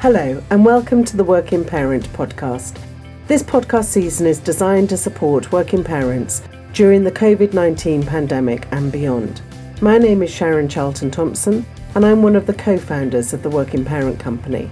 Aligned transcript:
Hello, 0.00 0.40
and 0.50 0.64
welcome 0.64 1.02
to 1.02 1.16
the 1.16 1.24
Working 1.24 1.64
Parent 1.64 2.08
podcast. 2.12 2.80
This 3.26 3.42
podcast 3.42 3.86
season 3.86 4.28
is 4.28 4.38
designed 4.38 4.88
to 4.90 4.96
support 4.96 5.50
working 5.50 5.82
parents 5.82 6.40
during 6.72 7.02
the 7.02 7.10
COVID 7.10 7.52
19 7.52 8.04
pandemic 8.04 8.68
and 8.70 8.92
beyond. 8.92 9.42
My 9.80 9.98
name 9.98 10.22
is 10.22 10.30
Sharon 10.30 10.68
Charlton 10.68 11.10
Thompson, 11.10 11.66
and 11.96 12.06
I'm 12.06 12.22
one 12.22 12.36
of 12.36 12.46
the 12.46 12.54
co 12.54 12.78
founders 12.78 13.32
of 13.32 13.42
the 13.42 13.50
Working 13.50 13.84
Parent 13.84 14.20
Company. 14.20 14.70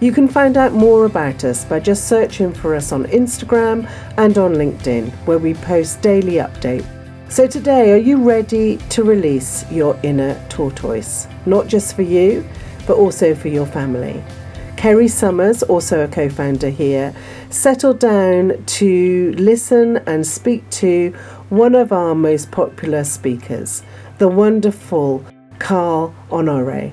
You 0.00 0.12
can 0.12 0.28
find 0.28 0.58
out 0.58 0.74
more 0.74 1.06
about 1.06 1.42
us 1.44 1.64
by 1.64 1.80
just 1.80 2.06
searching 2.06 2.52
for 2.52 2.74
us 2.74 2.92
on 2.92 3.06
Instagram 3.06 3.90
and 4.18 4.36
on 4.36 4.56
LinkedIn, 4.56 5.10
where 5.24 5.38
we 5.38 5.54
post 5.54 6.02
daily 6.02 6.34
updates. 6.34 6.84
So, 7.32 7.46
today, 7.46 7.92
are 7.92 7.96
you 7.96 8.22
ready 8.22 8.76
to 8.90 9.04
release 9.04 9.64
your 9.70 9.98
inner 10.02 10.38
tortoise? 10.50 11.28
Not 11.46 11.66
just 11.66 11.96
for 11.96 12.02
you, 12.02 12.46
but 12.86 12.98
also 12.98 13.34
for 13.34 13.48
your 13.48 13.64
family. 13.64 14.22
Kerry 14.76 15.08
Summers, 15.08 15.62
also 15.62 16.04
a 16.04 16.08
co 16.08 16.28
founder 16.28 16.68
here, 16.68 17.14
settled 17.50 17.98
down 17.98 18.62
to 18.66 19.32
listen 19.38 19.96
and 20.06 20.26
speak 20.26 20.68
to 20.70 21.10
one 21.48 21.74
of 21.74 21.92
our 21.92 22.14
most 22.14 22.50
popular 22.50 23.02
speakers, 23.02 23.82
the 24.18 24.28
wonderful 24.28 25.24
Carl 25.58 26.14
Honore. 26.30 26.92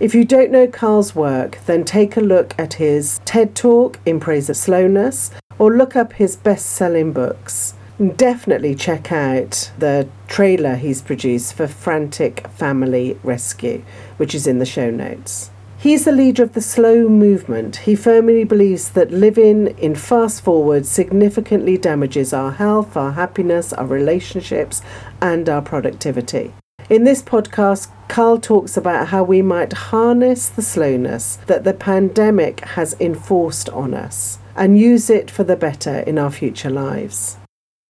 If 0.00 0.14
you 0.14 0.24
don't 0.24 0.50
know 0.50 0.66
Carl's 0.66 1.14
work, 1.14 1.58
then 1.66 1.84
take 1.84 2.16
a 2.16 2.20
look 2.20 2.54
at 2.58 2.74
his 2.74 3.20
TED 3.24 3.54
Talk 3.54 4.00
in 4.06 4.18
Praise 4.18 4.50
of 4.50 4.56
Slowness 4.56 5.30
or 5.58 5.76
look 5.76 5.94
up 5.94 6.14
his 6.14 6.36
best 6.36 6.66
selling 6.66 7.12
books. 7.12 7.74
Definitely 8.16 8.74
check 8.74 9.12
out 9.12 9.70
the 9.78 10.08
trailer 10.26 10.74
he's 10.74 11.00
produced 11.00 11.54
for 11.54 11.68
Frantic 11.68 12.48
Family 12.48 13.18
Rescue, 13.22 13.84
which 14.16 14.34
is 14.34 14.48
in 14.48 14.58
the 14.58 14.66
show 14.66 14.90
notes. 14.90 15.50
He's 15.84 16.06
the 16.06 16.12
leader 16.12 16.42
of 16.42 16.54
the 16.54 16.62
slow 16.62 17.10
movement. 17.10 17.76
He 17.76 17.94
firmly 17.94 18.44
believes 18.44 18.88
that 18.92 19.10
living 19.10 19.66
in 19.76 19.94
fast 19.94 20.40
forward 20.40 20.86
significantly 20.86 21.76
damages 21.76 22.32
our 22.32 22.52
health, 22.52 22.96
our 22.96 23.12
happiness, 23.12 23.70
our 23.74 23.84
relationships, 23.84 24.80
and 25.20 25.46
our 25.46 25.60
productivity. 25.60 26.54
In 26.88 27.04
this 27.04 27.20
podcast, 27.20 27.90
Carl 28.08 28.40
talks 28.40 28.78
about 28.78 29.08
how 29.08 29.24
we 29.24 29.42
might 29.42 29.74
harness 29.74 30.48
the 30.48 30.62
slowness 30.62 31.36
that 31.48 31.64
the 31.64 31.74
pandemic 31.74 32.60
has 32.60 32.96
enforced 32.98 33.68
on 33.68 33.92
us 33.92 34.38
and 34.56 34.78
use 34.78 35.10
it 35.10 35.30
for 35.30 35.44
the 35.44 35.54
better 35.54 35.98
in 35.98 36.18
our 36.18 36.30
future 36.30 36.70
lives. 36.70 37.36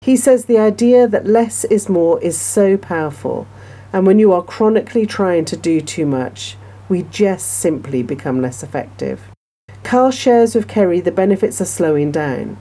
He 0.02 0.18
says 0.18 0.46
the 0.46 0.58
idea 0.58 1.08
that 1.08 1.28
less 1.28 1.64
is 1.66 1.90
more 1.90 2.20
is 2.24 2.42
so 2.42 2.76
powerful, 2.76 3.46
and 3.94 4.08
when 4.08 4.18
you 4.18 4.34
are 4.34 4.42
chronically 4.42 5.06
trying 5.06 5.46
to 5.46 5.56
do 5.56 5.80
too 5.80 6.08
much, 6.08 6.58
we 6.90 7.04
just 7.04 7.60
simply 7.60 8.04
become 8.04 8.42
less 8.42 8.64
effective. 8.64 9.22
Carl 9.84 10.12
shares 10.12 10.56
with 10.56 10.68
Kerry 10.68 11.02
the 11.02 11.12
benefits 11.12 11.60
of 11.62 11.68
slowing 11.68 12.12
down 12.12 12.58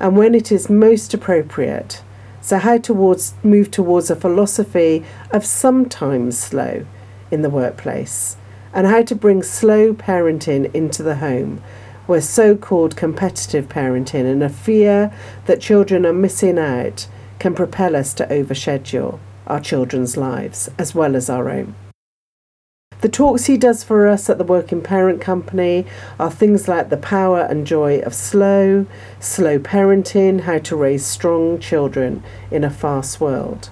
and 0.00 0.16
when 0.16 0.34
it 0.34 0.50
is 0.50 0.68
most 0.68 1.14
appropriate. 1.14 2.02
So, 2.40 2.58
how 2.58 2.78
towards 2.78 3.34
move 3.44 3.70
towards 3.70 4.10
a 4.10 4.16
philosophy 4.16 5.04
of 5.30 5.46
sometimes 5.46 6.36
slow 6.36 6.84
in 7.30 7.42
the 7.42 7.50
workplace, 7.50 8.36
and 8.74 8.88
how 8.88 9.02
to 9.02 9.14
bring 9.14 9.44
slow 9.44 9.94
parenting 9.94 10.74
into 10.74 11.04
the 11.04 11.16
home, 11.16 11.62
where 12.06 12.20
so 12.20 12.56
called 12.56 12.96
competitive 12.96 13.68
parenting 13.68 14.30
and 14.30 14.42
a 14.42 14.48
fear 14.48 15.14
that 15.46 15.60
children 15.60 16.04
are 16.04 16.12
missing 16.12 16.58
out 16.58 17.06
can 17.38 17.54
propel 17.54 17.94
us 17.94 18.12
to 18.14 18.26
overschedule 18.26 19.20
our 19.46 19.60
children's 19.60 20.16
lives 20.16 20.68
as 20.78 20.96
well 20.96 21.14
as 21.14 21.30
our 21.30 21.48
own. 21.48 21.74
The 23.02 23.08
talks 23.08 23.46
he 23.46 23.56
does 23.56 23.82
for 23.82 24.06
us 24.06 24.30
at 24.30 24.38
the 24.38 24.44
Working 24.44 24.80
Parent 24.80 25.20
Company 25.20 25.84
are 26.20 26.30
things 26.30 26.68
like 26.68 26.88
the 26.88 26.96
power 26.96 27.40
and 27.40 27.66
joy 27.66 27.98
of 27.98 28.14
slow, 28.14 28.86
slow 29.18 29.58
parenting, 29.58 30.42
how 30.42 30.58
to 30.60 30.76
raise 30.76 31.04
strong 31.04 31.58
children 31.58 32.22
in 32.52 32.62
a 32.62 32.70
fast 32.70 33.20
world, 33.20 33.70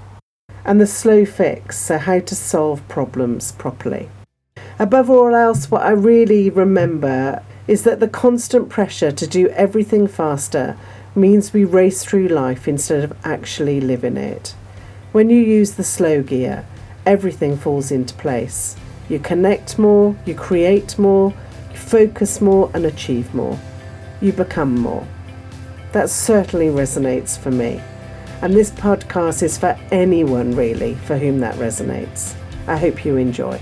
and 0.65 0.81
the 0.81 0.87
slow 0.87 1.25
fix, 1.25 1.79
so 1.79 1.97
how 1.97 2.19
to 2.19 2.35
solve 2.35 2.87
problems 2.89 3.53
properly. 3.53 4.11
Above 4.81 5.09
all 5.09 5.37
else, 5.37 5.71
what 5.71 5.83
I 5.83 5.93
really 5.93 6.51
remember 6.51 7.45
is 7.69 7.85
that 7.85 8.01
the 8.01 8.09
constant 8.09 8.69
pressure 8.69 9.13
to 9.13 9.27
do 9.29 9.49
everything 9.51 10.09
faster 10.09 10.77
means 11.15 11.53
we 11.53 11.65
race 11.65 12.05
through 12.05 12.27
life 12.27 12.67
instead 12.67 13.05
of 13.05 13.17
actually 13.23 13.81
living 13.81 14.17
it. 14.17 14.57
When 15.13 15.31
you 15.31 15.39
use 15.41 15.75
the 15.75 15.85
slow 15.85 16.21
gear, 16.21 16.67
everything 17.07 17.57
falls 17.57 17.93
into 17.93 18.15
place. 18.15 18.75
You 19.11 19.19
connect 19.19 19.77
more, 19.77 20.15
you 20.25 20.37
create 20.37 20.97
more, 20.97 21.35
you 21.73 21.77
focus 21.77 22.41
more, 22.41 22.71
and 22.75 22.87
achieve 22.87 23.35
more. 23.35 23.59
You 24.21 24.33
become 24.33 24.77
more. 24.77 25.05
That 25.91 26.09
certainly 26.09 26.69
resonates 26.69 27.37
for 27.37 27.51
me. 27.51 27.81
And 28.41 28.55
this 28.55 28.71
podcast 28.71 29.43
is 29.43 29.59
for 29.59 29.77
anyone 29.91 30.55
really 30.55 30.95
for 30.95 31.19
whom 31.19 31.41
that 31.41 31.57
resonates. 31.57 32.37
I 32.69 32.77
hope 32.77 33.05
you 33.05 33.17
enjoy. 33.17 33.61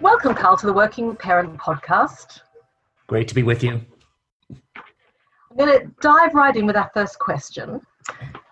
Welcome, 0.00 0.34
Carl, 0.34 0.56
to 0.56 0.66
the 0.66 0.72
Working 0.72 1.14
Parent 1.16 1.58
Podcast. 1.58 2.40
Great 3.06 3.28
to 3.28 3.34
be 3.34 3.42
with 3.42 3.62
you. 3.62 3.82
I'm 4.50 5.56
going 5.58 5.78
to 5.78 5.86
dive 6.00 6.32
right 6.32 6.56
in 6.56 6.64
with 6.64 6.76
our 6.76 6.90
first 6.94 7.18
question. 7.18 7.82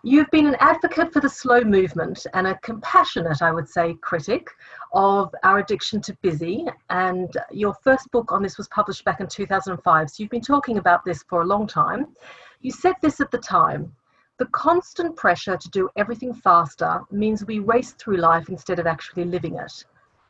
You've 0.05 0.31
been 0.31 0.47
an 0.47 0.57
advocate 0.61 1.13
for 1.13 1.19
the 1.19 1.29
slow 1.29 1.63
movement 1.63 2.25
and 2.33 2.47
a 2.47 2.57
compassionate, 2.59 3.43
I 3.43 3.51
would 3.51 3.69
say, 3.69 3.95
critic 3.95 4.49
of 4.93 5.35
our 5.43 5.59
addiction 5.59 6.01
to 6.03 6.17
busy. 6.23 6.67
And 6.89 7.37
your 7.51 7.75
first 7.75 8.09
book 8.13 8.31
on 8.31 8.41
this 8.41 8.59
was 8.59 8.69
published 8.69 9.05
back 9.05 9.19
in 9.19 9.27
2005. 9.27 10.09
So 10.09 10.23
you've 10.23 10.31
been 10.31 10.41
talking 10.41 10.79
about 10.79 11.05
this 11.05 11.25
for 11.25 11.43
a 11.43 11.45
long 11.45 11.67
time. 11.67 12.07
You 12.61 12.71
said 12.71 12.95
this 13.03 13.21
at 13.21 13.33
the 13.33 13.39
time 13.39 13.93
the 14.39 14.47
constant 14.47 15.17
pressure 15.17 15.57
to 15.57 15.69
do 15.71 15.91
everything 15.97 16.33
faster 16.33 17.01
means 17.11 17.45
we 17.45 17.59
race 17.59 17.91
through 17.91 18.19
life 18.19 18.49
instead 18.49 18.79
of 18.79 18.87
actually 18.87 19.25
living 19.25 19.57
it. 19.57 19.85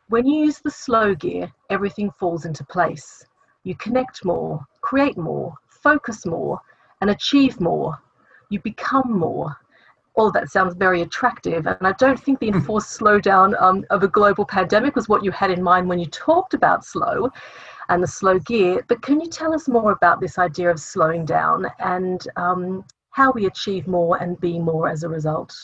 When 0.08 0.26
you 0.26 0.46
use 0.46 0.60
the 0.60 0.70
slow 0.70 1.14
gear, 1.14 1.52
everything 1.68 2.10
falls 2.12 2.46
into 2.46 2.64
place. 2.64 3.26
You 3.64 3.74
connect 3.74 4.24
more, 4.24 4.66
create 4.80 5.18
more, 5.18 5.52
focus 5.66 6.24
more, 6.24 6.58
and 7.02 7.10
achieve 7.10 7.60
more 7.60 8.00
you 8.48 8.60
become 8.60 9.12
more. 9.12 9.56
All 10.14 10.32
that 10.32 10.50
sounds 10.50 10.74
very 10.74 11.02
attractive, 11.02 11.66
and 11.66 11.86
I 11.86 11.92
don't 11.92 12.18
think 12.18 12.40
the 12.40 12.48
enforced 12.48 12.98
slowdown 12.98 13.60
um, 13.62 13.84
of 13.90 14.02
a 14.02 14.08
global 14.08 14.44
pandemic 14.44 14.96
was 14.96 15.08
what 15.08 15.22
you 15.22 15.30
had 15.30 15.50
in 15.50 15.62
mind 15.62 15.88
when 15.88 16.00
you 16.00 16.06
talked 16.06 16.54
about 16.54 16.84
slow 16.84 17.30
and 17.88 18.02
the 18.02 18.06
slow 18.06 18.38
gear. 18.40 18.84
But 18.88 19.00
can 19.02 19.20
you 19.20 19.28
tell 19.28 19.54
us 19.54 19.68
more 19.68 19.92
about 19.92 20.20
this 20.20 20.38
idea 20.38 20.70
of 20.70 20.80
slowing 20.80 21.24
down 21.24 21.66
and 21.78 22.26
um, 22.36 22.84
how 23.10 23.30
we 23.30 23.46
achieve 23.46 23.86
more 23.86 24.20
and 24.22 24.40
be 24.40 24.58
more 24.58 24.88
as 24.88 25.04
a 25.04 25.08
result? 25.08 25.54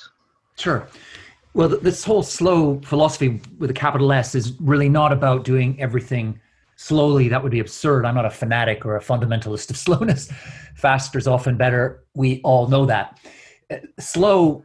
Sure. 0.57 0.87
Well, 1.53 1.69
this 1.69 2.05
whole 2.05 2.23
slow 2.23 2.81
philosophy 2.81 3.41
with 3.59 3.71
a 3.71 3.75
capital 3.75 4.13
S 4.13 4.35
is 4.35 4.61
really 4.61 4.89
not 4.89 5.13
about 5.13 5.45
doing 5.45 5.81
everything 5.81 6.41
slowly. 6.77 7.29
That 7.29 7.43
would 7.43 7.53
be 7.53 7.61
absurd. 7.61 8.05
I'm 8.05 8.15
not 8.15 8.27
a 8.27 8.31
fanatic 8.31 8.85
or 8.85 8.97
a 8.97 9.01
fundamentalist 9.01 9.71
of 9.71 9.77
slowness. 9.87 10.31
Faster 10.75 11.19
is 11.19 11.27
often 11.27 11.57
better. 11.57 12.05
We 12.15 12.41
all 12.43 12.69
know 12.69 12.87
that. 12.87 13.19
Uh, 13.71 13.77
slow, 13.99 14.65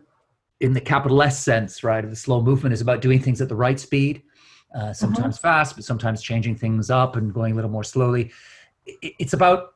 in 0.60 0.74
the 0.74 0.82
capital 0.82 1.22
S 1.22 1.40
sense, 1.40 1.84
right, 1.84 2.04
of 2.04 2.10
the 2.10 2.16
slow 2.16 2.42
movement, 2.42 2.74
is 2.74 2.82
about 2.82 3.02
doing 3.02 3.20
things 3.22 3.42
at 3.42 3.50
the 3.50 3.56
right 3.56 3.80
speed. 3.80 4.24
Uh, 4.76 4.94
sometimes 4.94 5.38
mm-hmm. 5.38 5.48
fast, 5.48 5.76
but 5.76 5.84
sometimes 5.84 6.22
changing 6.22 6.56
things 6.56 6.92
up 6.92 7.16
and 7.16 7.34
going 7.34 7.54
a 7.54 7.56
little 7.56 7.72
more 7.72 7.84
slowly. 7.84 8.32
It's 9.02 9.34
about 9.34 9.74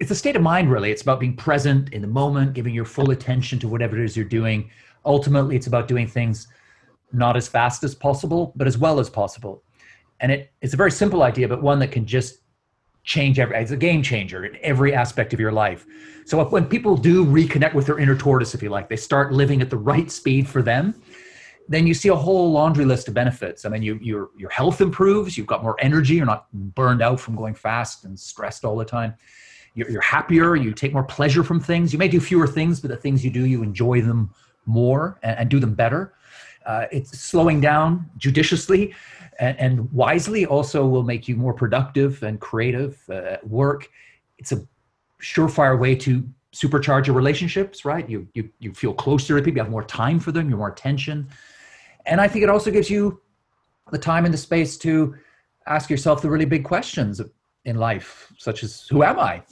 it's 0.00 0.10
a 0.10 0.14
state 0.14 0.34
of 0.34 0.42
mind 0.42 0.70
really 0.70 0.90
it's 0.90 1.02
about 1.02 1.20
being 1.20 1.36
present 1.36 1.92
in 1.92 2.02
the 2.02 2.08
moment 2.08 2.52
giving 2.52 2.74
your 2.74 2.84
full 2.84 3.10
attention 3.10 3.58
to 3.58 3.68
whatever 3.68 3.96
it 3.96 4.04
is 4.04 4.16
you're 4.16 4.24
doing 4.26 4.68
ultimately 5.04 5.54
it's 5.56 5.66
about 5.66 5.86
doing 5.86 6.06
things 6.06 6.48
not 7.12 7.36
as 7.36 7.46
fast 7.46 7.84
as 7.84 7.94
possible 7.94 8.52
but 8.56 8.66
as 8.66 8.76
well 8.76 8.98
as 8.98 9.08
possible 9.08 9.62
and 10.24 10.32
it, 10.32 10.50
it's 10.62 10.72
a 10.72 10.76
very 10.78 10.90
simple 10.90 11.22
idea 11.22 11.46
but 11.46 11.62
one 11.62 11.78
that 11.78 11.92
can 11.92 12.06
just 12.06 12.38
change 13.02 13.38
every 13.38 13.54
it's 13.56 13.72
a 13.72 13.76
game 13.76 14.02
changer 14.02 14.46
in 14.46 14.56
every 14.62 14.94
aspect 14.94 15.34
of 15.34 15.38
your 15.38 15.52
life. 15.52 15.84
So 16.24 16.40
if, 16.40 16.50
when 16.50 16.64
people 16.64 16.96
do 16.96 17.26
reconnect 17.26 17.74
with 17.74 17.84
their 17.84 17.98
inner 17.98 18.16
tortoise 18.16 18.54
if 18.54 18.62
you 18.62 18.70
like 18.70 18.88
they 18.88 18.96
start 18.96 19.34
living 19.34 19.60
at 19.60 19.68
the 19.68 19.76
right 19.76 20.10
speed 20.10 20.48
for 20.48 20.62
them 20.62 20.94
then 21.68 21.86
you 21.86 21.92
see 21.92 22.08
a 22.08 22.16
whole 22.16 22.50
laundry 22.50 22.86
list 22.86 23.06
of 23.06 23.12
benefits. 23.12 23.66
I 23.66 23.68
mean 23.68 23.82
you, 23.82 23.98
your 24.00 24.30
your 24.38 24.48
health 24.48 24.80
improves 24.80 25.36
you've 25.36 25.46
got 25.46 25.62
more 25.62 25.76
energy 25.78 26.14
you're 26.14 26.24
not 26.24 26.46
burned 26.74 27.02
out 27.02 27.20
from 27.20 27.36
going 27.36 27.54
fast 27.54 28.06
and 28.06 28.18
stressed 28.18 28.64
all 28.64 28.76
the 28.76 28.84
time. 28.86 29.12
You're, 29.74 29.90
you're 29.90 30.00
happier 30.16 30.56
you 30.56 30.72
take 30.72 30.94
more 30.94 31.04
pleasure 31.04 31.44
from 31.44 31.60
things. 31.60 31.92
You 31.92 31.98
may 31.98 32.08
do 32.08 32.18
fewer 32.18 32.46
things 32.46 32.80
but 32.80 32.88
the 32.88 32.96
things 32.96 33.22
you 33.22 33.30
do 33.30 33.44
you 33.44 33.62
enjoy 33.62 34.00
them 34.00 34.30
more 34.64 35.18
and, 35.22 35.36
and 35.40 35.50
do 35.50 35.60
them 35.60 35.74
better 35.74 36.14
uh, 36.66 36.86
it's 36.90 37.18
slowing 37.18 37.60
down 37.60 38.08
judiciously 38.16 38.94
and, 39.38 39.58
and, 39.58 39.92
wisely 39.92 40.46
also 40.46 40.86
will 40.86 41.02
make 41.02 41.28
you 41.28 41.36
more 41.36 41.52
productive 41.52 42.22
and 42.22 42.40
creative 42.40 43.02
uh, 43.10 43.14
at 43.14 43.46
work. 43.46 43.90
It's 44.38 44.52
a 44.52 44.66
surefire 45.20 45.78
way 45.78 45.94
to 45.96 46.26
supercharge 46.54 47.06
your 47.06 47.16
relationships, 47.16 47.84
right? 47.84 48.08
You, 48.08 48.28
you, 48.34 48.48
you 48.60 48.72
feel 48.72 48.94
closer 48.94 49.36
to 49.36 49.42
people, 49.42 49.58
you 49.58 49.62
have 49.64 49.72
more 49.72 49.84
time 49.84 50.20
for 50.20 50.30
them, 50.30 50.44
you 50.44 50.50
have 50.50 50.58
more 50.58 50.68
attention. 50.68 51.28
And 52.06 52.20
I 52.20 52.28
think 52.28 52.44
it 52.44 52.48
also 52.48 52.70
gives 52.70 52.88
you 52.88 53.20
the 53.90 53.98
time 53.98 54.24
and 54.24 54.32
the 54.32 54.38
space 54.38 54.76
to 54.78 55.16
ask 55.66 55.90
yourself 55.90 56.22
the 56.22 56.30
really 56.30 56.44
big 56.44 56.64
questions 56.64 57.20
in 57.64 57.76
life, 57.76 58.32
such 58.38 58.62
as 58.62 58.86
who 58.90 59.02
am 59.02 59.18
I? 59.18 59.42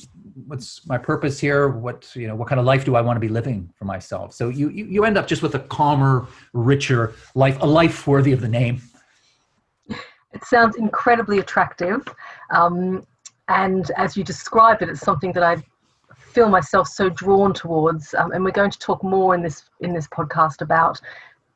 What's 0.47 0.87
my 0.87 0.99
purpose 0.99 1.39
here? 1.39 1.69
What 1.69 2.11
you 2.15 2.27
know, 2.27 2.35
what 2.35 2.49
kind 2.49 2.59
of 2.59 2.65
life 2.65 2.85
do 2.85 2.97
I 2.97 3.01
want 3.01 3.17
to 3.17 3.21
be 3.21 3.29
living 3.29 3.71
for 3.75 3.85
myself? 3.85 4.33
So 4.33 4.49
you 4.49 4.69
you, 4.69 4.85
you 4.87 5.05
end 5.05 5.19
up 5.19 5.27
just 5.27 5.43
with 5.43 5.55
a 5.55 5.61
calmer, 5.61 6.27
richer 6.53 7.15
life, 7.35 7.59
a 7.61 7.67
life 7.67 8.07
worthy 8.07 8.33
of 8.33 8.41
the 8.41 8.49
name. 8.49 8.81
It 9.89 10.45
sounds 10.45 10.77
incredibly 10.77 11.41
attractive. 11.41 12.07
Um, 12.51 13.07
and 13.49 13.91
as 13.97 14.17
you 14.17 14.25
describe 14.25 14.81
it, 14.81 14.89
it's 14.89 15.01
something 15.01 15.33
that 15.33 15.43
I 15.43 15.63
feel 16.17 16.49
myself 16.49 16.89
so 16.89 17.11
drawn 17.11 17.53
towards. 17.53 18.15
Um, 18.15 18.33
and 18.33 18.43
we're 18.43 18.53
going 18.53 18.71
to 18.71 18.79
talk 18.79 19.03
more 19.05 19.35
in 19.35 19.43
this 19.43 19.65
in 19.81 19.93
this 19.93 20.09
podcast 20.09 20.63
about 20.63 21.01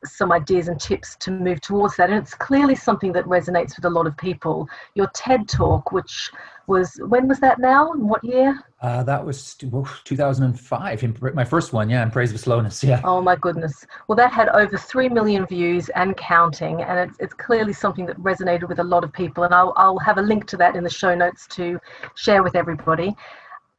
some 0.05 0.31
ideas 0.31 0.67
and 0.67 0.79
tips 0.79 1.15
to 1.17 1.31
move 1.31 1.61
towards 1.61 1.95
that. 1.97 2.09
And 2.09 2.19
it's 2.19 2.33
clearly 2.33 2.75
something 2.75 3.11
that 3.13 3.25
resonates 3.25 3.75
with 3.75 3.85
a 3.85 3.89
lot 3.89 4.07
of 4.07 4.15
people. 4.17 4.67
Your 4.95 5.09
TED 5.13 5.47
talk, 5.47 5.91
which 5.91 6.31
was 6.67 6.99
when 7.07 7.27
was 7.27 7.39
that 7.39 7.59
now? 7.59 7.93
What 7.93 8.23
year? 8.23 8.59
Uh, 8.81 9.01
that 9.03 9.25
was 9.25 9.55
2005, 9.55 11.33
my 11.33 11.43
first 11.43 11.73
one, 11.73 11.89
yeah, 11.89 12.03
in 12.03 12.11
Praise 12.11 12.31
of 12.31 12.39
Slowness, 12.39 12.83
yeah. 12.83 13.01
Oh 13.03 13.21
my 13.21 13.35
goodness. 13.35 13.85
Well, 14.07 14.15
that 14.17 14.31
had 14.31 14.49
over 14.49 14.77
3 14.77 15.09
million 15.09 15.47
views 15.47 15.89
and 15.89 16.15
counting, 16.15 16.83
and 16.83 17.09
it's, 17.09 17.17
it's 17.19 17.33
clearly 17.33 17.73
something 17.73 18.05
that 18.05 18.17
resonated 18.17 18.69
with 18.69 18.79
a 18.79 18.83
lot 18.83 19.03
of 19.03 19.11
people. 19.11 19.45
And 19.45 19.53
I'll, 19.53 19.73
I'll 19.77 19.97
have 19.99 20.19
a 20.19 20.21
link 20.21 20.45
to 20.47 20.57
that 20.57 20.75
in 20.75 20.83
the 20.83 20.89
show 20.89 21.15
notes 21.15 21.47
to 21.51 21.79
share 22.15 22.43
with 22.43 22.55
everybody. 22.55 23.15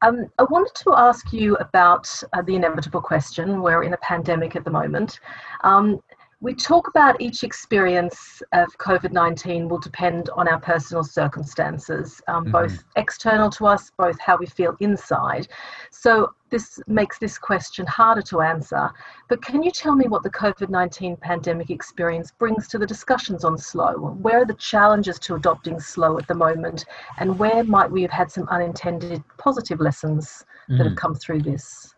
Um, 0.02 0.26
I 0.38 0.44
wanted 0.44 0.74
to 0.84 0.94
ask 0.96 1.32
you 1.32 1.56
about 1.56 2.08
uh, 2.32 2.42
the 2.42 2.54
inevitable 2.54 3.00
question. 3.00 3.62
We're 3.62 3.82
in 3.82 3.94
a 3.94 3.98
pandemic 3.98 4.54
at 4.54 4.64
the 4.64 4.70
moment. 4.70 5.18
Um, 5.64 6.00
we 6.40 6.54
talk 6.54 6.86
about 6.86 7.20
each 7.20 7.42
experience 7.42 8.42
of 8.52 8.68
COVID 8.78 9.10
19 9.10 9.68
will 9.68 9.80
depend 9.80 10.30
on 10.30 10.46
our 10.46 10.60
personal 10.60 11.02
circumstances, 11.02 12.22
um, 12.28 12.44
mm-hmm. 12.44 12.52
both 12.52 12.84
external 12.94 13.50
to 13.50 13.66
us, 13.66 13.90
both 13.98 14.18
how 14.20 14.36
we 14.36 14.46
feel 14.46 14.76
inside. 14.78 15.48
So, 15.90 16.32
this 16.50 16.80
makes 16.86 17.18
this 17.18 17.38
question 17.38 17.86
harder 17.86 18.22
to 18.22 18.40
answer. 18.40 18.90
But 19.28 19.42
can 19.42 19.62
you 19.62 19.70
tell 19.70 19.94
me 19.94 20.06
what 20.06 20.22
the 20.22 20.30
COVID 20.30 20.70
19 20.70 21.16
pandemic 21.16 21.70
experience 21.70 22.30
brings 22.30 22.68
to 22.68 22.78
the 22.78 22.86
discussions 22.86 23.44
on 23.44 23.58
slow? 23.58 23.94
Where 23.94 24.42
are 24.42 24.46
the 24.46 24.54
challenges 24.54 25.18
to 25.20 25.34
adopting 25.34 25.80
slow 25.80 26.18
at 26.18 26.28
the 26.28 26.34
moment? 26.34 26.84
And 27.18 27.38
where 27.38 27.64
might 27.64 27.90
we 27.90 28.02
have 28.02 28.12
had 28.12 28.30
some 28.30 28.48
unintended 28.48 29.24
positive 29.38 29.80
lessons 29.80 30.44
that 30.68 30.74
mm. 30.74 30.88
have 30.88 30.96
come 30.96 31.16
through 31.16 31.42
this? 31.42 31.94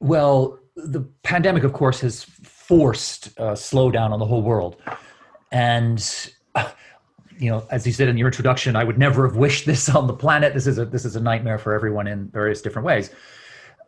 Well, 0.00 0.60
the 0.76 1.00
pandemic, 1.24 1.64
of 1.64 1.72
course, 1.72 2.00
has 2.00 2.24
forced 2.68 3.28
uh, 3.40 3.52
slowdown 3.52 4.10
on 4.10 4.18
the 4.18 4.26
whole 4.26 4.42
world. 4.42 4.76
And 5.50 6.30
uh, 6.54 6.70
you 7.38 7.50
know, 7.50 7.66
as 7.70 7.86
you 7.86 7.92
said 7.92 8.08
in 8.08 8.18
your 8.18 8.28
introduction, 8.28 8.76
I 8.76 8.84
would 8.84 8.98
never 8.98 9.26
have 9.26 9.36
wished 9.36 9.64
this 9.66 9.88
on 9.88 10.06
the 10.06 10.12
planet. 10.12 10.54
This 10.54 10.66
is 10.66 10.78
a 10.78 10.84
this 10.84 11.04
is 11.04 11.16
a 11.16 11.20
nightmare 11.20 11.58
for 11.58 11.72
everyone 11.72 12.06
in 12.06 12.28
various 12.28 12.60
different 12.60 12.86
ways. 12.86 13.10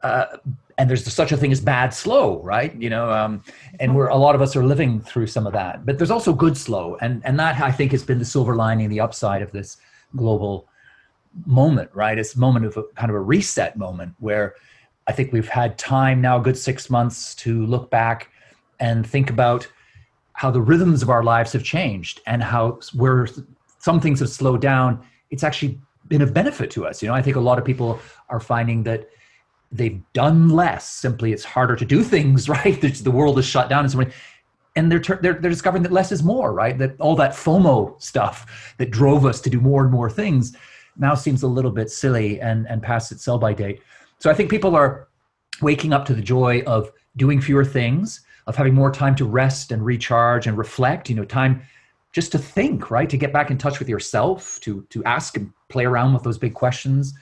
Uh, 0.02 0.38
and 0.78 0.88
there's 0.88 1.04
such 1.12 1.30
a 1.30 1.36
thing 1.36 1.52
as 1.52 1.60
bad 1.60 1.92
slow, 1.92 2.40
right? 2.42 2.74
You 2.74 2.88
know, 2.88 3.10
um, 3.12 3.44
and 3.80 3.94
we're 3.94 4.08
a 4.08 4.16
lot 4.16 4.34
of 4.34 4.40
us 4.40 4.56
are 4.56 4.64
living 4.64 4.98
through 4.98 5.26
some 5.26 5.46
of 5.46 5.52
that. 5.52 5.84
But 5.84 5.98
there's 5.98 6.10
also 6.10 6.32
good 6.32 6.56
slow, 6.56 6.96
and 7.02 7.20
and 7.26 7.38
that 7.38 7.60
I 7.60 7.70
think 7.70 7.92
has 7.92 8.02
been 8.02 8.18
the 8.18 8.24
silver 8.24 8.56
lining, 8.56 8.88
the 8.88 9.00
upside 9.00 9.42
of 9.42 9.52
this 9.52 9.76
global 10.16 10.68
moment, 11.44 11.90
right? 11.92 12.18
It's 12.18 12.34
a 12.34 12.38
moment 12.38 12.64
of 12.64 12.76
a, 12.78 12.84
kind 12.94 13.10
of 13.10 13.16
a 13.16 13.20
reset 13.20 13.76
moment 13.76 14.14
where 14.20 14.54
I 15.06 15.12
think 15.12 15.32
we've 15.32 15.48
had 15.48 15.76
time 15.76 16.20
now, 16.20 16.38
good 16.38 16.56
six 16.56 16.88
months, 16.88 17.34
to 17.36 17.66
look 17.66 17.90
back 17.90 18.29
and 18.80 19.06
think 19.06 19.30
about 19.30 19.68
how 20.32 20.50
the 20.50 20.60
rhythms 20.60 21.02
of 21.02 21.10
our 21.10 21.22
lives 21.22 21.52
have 21.52 21.62
changed 21.62 22.20
and 22.26 22.42
how 22.42 22.80
where 22.94 23.28
some 23.78 24.00
things 24.00 24.20
have 24.20 24.30
slowed 24.30 24.60
down. 24.60 25.04
It's 25.30 25.44
actually 25.44 25.78
been 26.08 26.22
of 26.22 26.34
benefit 26.34 26.70
to 26.72 26.86
us. 26.86 27.02
You 27.02 27.08
know 27.08 27.14
i 27.14 27.22
think 27.22 27.36
a 27.36 27.40
lot 27.40 27.58
of 27.58 27.64
people 27.64 28.00
are 28.30 28.40
finding 28.40 28.82
that 28.84 29.08
they've 29.70 30.00
done 30.12 30.48
less. 30.48 30.88
Simply 30.88 31.32
it's 31.32 31.44
harder 31.44 31.76
to 31.76 31.84
do 31.84 32.02
things 32.14 32.48
right? 32.48 32.80
The 32.80 33.10
world 33.10 33.38
is 33.38 33.44
shut 33.44 33.68
down 33.68 33.84
and 33.84 33.92
so 33.92 34.00
on. 34.00 34.12
and 34.76 34.90
they're, 34.90 34.98
they're 34.98 35.34
they're 35.34 35.50
discovering 35.50 35.82
that 35.82 35.92
less 35.92 36.10
is 36.10 36.22
more 36.22 36.52
right? 36.52 36.76
That 36.78 36.98
all 37.00 37.16
that 37.16 37.32
fomo 37.32 38.00
stuff 38.02 38.74
that 38.78 38.90
drove 38.90 39.26
us 39.26 39.40
to 39.42 39.50
do 39.50 39.60
more 39.60 39.82
and 39.82 39.92
more 39.92 40.10
things 40.10 40.56
now 40.96 41.14
seems 41.14 41.42
a 41.42 41.48
little 41.48 41.70
bit 41.70 41.90
silly 41.90 42.40
and 42.40 42.66
and 42.68 42.82
past 42.82 43.12
its 43.12 43.22
sell 43.22 43.38
by 43.38 43.52
date. 43.52 43.80
So 44.18 44.30
i 44.30 44.34
think 44.34 44.50
people 44.50 44.74
are 44.74 45.08
waking 45.60 45.92
up 45.92 46.06
to 46.06 46.14
the 46.14 46.22
joy 46.22 46.62
of 46.66 46.90
doing 47.16 47.40
fewer 47.40 47.64
things 47.64 48.22
of 48.50 48.56
having 48.56 48.74
more 48.74 48.90
time 48.90 49.14
to 49.14 49.24
rest 49.24 49.72
and 49.72 49.84
recharge 49.84 50.46
and 50.46 50.58
reflect 50.58 51.08
you 51.08 51.16
know 51.16 51.24
time 51.24 51.62
just 52.12 52.32
to 52.32 52.38
think 52.38 52.90
right? 52.90 53.08
To 53.08 53.16
get 53.16 53.32
back 53.32 53.50
in 53.50 53.56
touch 53.56 53.78
with 53.78 53.88
yourself 53.88 54.58
to 54.60 54.86
to 54.90 55.02
ask 55.04 55.36
and 55.36 55.52
play 55.68 55.84
around 55.84 56.12
with 56.12 56.22
those 56.22 56.38
big 56.38 56.54
questions 56.54 57.14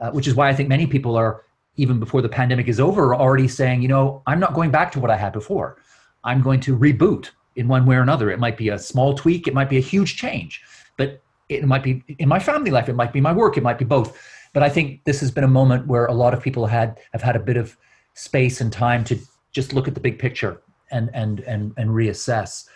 uh, 0.00 0.10
which 0.10 0.26
is 0.26 0.34
why 0.34 0.48
i 0.48 0.54
think 0.54 0.68
many 0.68 0.86
people 0.86 1.16
are 1.16 1.44
even 1.76 1.98
before 1.98 2.20
the 2.20 2.28
pandemic 2.28 2.68
is 2.68 2.78
over 2.78 3.14
already 3.14 3.48
saying 3.48 3.80
you 3.80 3.88
know 3.88 4.22
i'm 4.26 4.40
not 4.40 4.52
going 4.52 4.70
back 4.70 4.92
to 4.92 5.00
what 5.00 5.10
i 5.10 5.16
had 5.16 5.32
before. 5.32 5.78
I'm 6.24 6.40
going 6.40 6.60
to 6.60 6.78
reboot 6.78 7.30
in 7.56 7.66
one 7.66 7.84
way 7.84 7.96
or 7.96 8.02
another. 8.02 8.30
It 8.30 8.38
might 8.38 8.56
be 8.56 8.68
a 8.68 8.78
small 8.78 9.12
tweak. 9.12 9.48
It 9.48 9.54
might 9.54 9.68
be 9.68 9.76
a 9.76 9.86
huge 9.92 10.16
change 10.16 10.62
but 10.96 11.20
it 11.48 11.64
might 11.66 11.82
be 11.82 12.02
in 12.18 12.28
my 12.28 12.38
family 12.38 12.70
life. 12.70 12.88
It 12.88 12.94
might 12.94 13.12
be 13.12 13.20
my 13.20 13.32
work. 13.32 13.56
It 13.56 13.62
might 13.62 13.78
be 13.78 13.84
both. 13.84 14.16
But 14.52 14.62
i 14.62 14.68
think 14.68 15.04
this 15.04 15.20
has 15.20 15.30
been 15.30 15.44
a 15.44 15.54
moment 15.60 15.86
where 15.86 16.06
a 16.06 16.12
lot 16.12 16.34
of 16.34 16.42
people 16.42 16.66
had 16.66 17.00
have 17.12 17.22
had 17.22 17.36
a 17.36 17.40
bit 17.40 17.56
of 17.56 17.76
space 18.14 18.60
and 18.60 18.70
time 18.70 19.02
to 19.04 19.18
just 19.52 19.72
look 19.72 19.88
at 19.88 19.94
the 19.94 20.00
big 20.00 20.18
picture 20.18 20.60
and 20.92 21.10
and 21.14 21.40
and 21.40 21.72
and 21.76 21.90
reassess. 21.90 22.66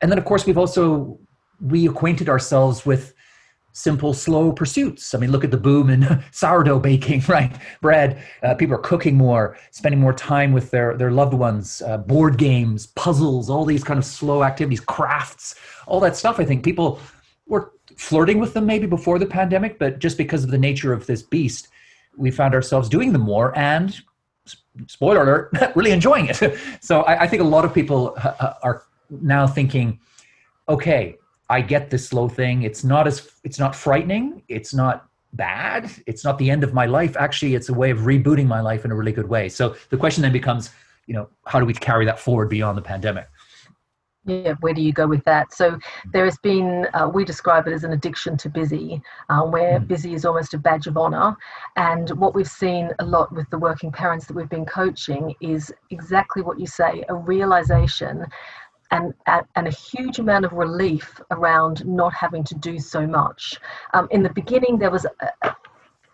And 0.00 0.10
then 0.10 0.18
of 0.18 0.24
course 0.24 0.46
we've 0.46 0.58
also 0.58 1.18
reacquainted 1.64 2.28
ourselves 2.28 2.86
with 2.86 3.14
simple, 3.72 4.12
slow 4.12 4.52
pursuits. 4.52 5.14
I 5.14 5.18
mean, 5.18 5.30
look 5.30 5.44
at 5.44 5.52
the 5.52 5.56
boom 5.56 5.88
in 5.88 6.24
sourdough 6.32 6.80
baking, 6.80 7.22
right? 7.28 7.52
Bread. 7.80 8.20
Uh, 8.42 8.54
people 8.54 8.74
are 8.74 8.80
cooking 8.80 9.16
more, 9.16 9.56
spending 9.70 10.00
more 10.00 10.12
time 10.12 10.52
with 10.52 10.70
their, 10.72 10.96
their 10.96 11.12
loved 11.12 11.34
ones, 11.34 11.80
uh, 11.82 11.98
board 11.98 12.38
games, 12.38 12.88
puzzles, 12.88 13.48
all 13.48 13.64
these 13.64 13.84
kind 13.84 13.98
of 13.98 14.04
slow 14.04 14.42
activities, 14.42 14.80
crafts, 14.80 15.54
all 15.86 16.00
that 16.00 16.16
stuff. 16.16 16.40
I 16.40 16.44
think 16.44 16.64
people 16.64 16.98
were 17.46 17.72
flirting 17.96 18.38
with 18.38 18.52
them 18.54 18.66
maybe 18.66 18.86
before 18.86 19.18
the 19.18 19.26
pandemic, 19.26 19.78
but 19.78 20.00
just 20.00 20.18
because 20.18 20.42
of 20.42 20.50
the 20.50 20.58
nature 20.58 20.92
of 20.92 21.06
this 21.06 21.22
beast, 21.22 21.68
we 22.16 22.32
found 22.32 22.54
ourselves 22.54 22.88
doing 22.88 23.12
them 23.12 23.22
more 23.22 23.56
and 23.56 24.00
spoiler 24.86 25.22
alert, 25.22 25.52
really 25.74 25.90
enjoying 25.90 26.26
it. 26.28 26.58
so 26.80 27.02
I, 27.02 27.22
I, 27.22 27.26
think 27.26 27.42
a 27.42 27.46
lot 27.46 27.64
of 27.64 27.74
people 27.74 28.14
uh, 28.22 28.34
uh, 28.40 28.54
are 28.62 28.84
now 29.10 29.46
thinking, 29.46 29.98
okay, 30.68 31.16
I 31.50 31.60
get 31.60 31.90
this 31.90 32.06
slow 32.08 32.28
thing. 32.28 32.62
It's 32.62 32.84
not 32.84 33.06
as 33.06 33.30
it's 33.44 33.58
not 33.58 33.74
frightening. 33.74 34.42
It's 34.48 34.74
not 34.74 35.08
bad. 35.32 35.90
It's 36.06 36.24
not 36.24 36.38
the 36.38 36.50
end 36.50 36.64
of 36.64 36.74
my 36.74 36.86
life. 36.86 37.16
Actually, 37.16 37.54
it's 37.54 37.68
a 37.68 37.74
way 37.74 37.90
of 37.90 38.00
rebooting 38.00 38.46
my 38.46 38.60
life 38.60 38.84
in 38.84 38.90
a 38.90 38.94
really 38.94 39.12
good 39.12 39.28
way. 39.28 39.48
So 39.48 39.76
the 39.90 39.96
question 39.96 40.22
then 40.22 40.32
becomes, 40.32 40.70
you 41.06 41.14
know, 41.14 41.28
how 41.46 41.58
do 41.58 41.66
we 41.66 41.74
carry 41.74 42.04
that 42.04 42.18
forward 42.18 42.48
beyond 42.48 42.76
the 42.76 42.82
pandemic? 42.82 43.28
Yeah, 44.28 44.54
where 44.60 44.74
do 44.74 44.82
you 44.82 44.92
go 44.92 45.06
with 45.06 45.24
that? 45.24 45.52
So 45.52 45.78
there 46.12 46.24
has 46.26 46.38
been, 46.38 46.86
uh, 46.94 47.08
we 47.12 47.24
describe 47.24 47.66
it 47.66 47.72
as 47.72 47.84
an 47.84 47.92
addiction 47.92 48.36
to 48.38 48.48
busy, 48.48 49.00
uh, 49.28 49.42
where 49.42 49.80
mm. 49.80 49.88
busy 49.88 50.14
is 50.14 50.24
almost 50.24 50.54
a 50.54 50.58
badge 50.58 50.86
of 50.86 50.96
honor. 50.96 51.36
And 51.76 52.10
what 52.10 52.34
we've 52.34 52.46
seen 52.46 52.90
a 52.98 53.04
lot 53.04 53.32
with 53.32 53.48
the 53.50 53.58
working 53.58 53.90
parents 53.90 54.26
that 54.26 54.36
we've 54.36 54.48
been 54.48 54.66
coaching 54.66 55.34
is 55.40 55.72
exactly 55.90 56.42
what 56.42 56.60
you 56.60 56.66
say 56.66 57.04
a 57.08 57.14
realization 57.14 58.26
and, 58.90 59.12
and 59.26 59.66
a 59.66 59.70
huge 59.70 60.18
amount 60.18 60.44
of 60.44 60.52
relief 60.52 61.20
around 61.30 61.84
not 61.86 62.14
having 62.14 62.44
to 62.44 62.54
do 62.54 62.78
so 62.78 63.06
much. 63.06 63.58
Um, 63.92 64.08
in 64.10 64.22
the 64.22 64.30
beginning, 64.30 64.78
there 64.78 64.90
was 64.90 65.04
a, 65.04 65.54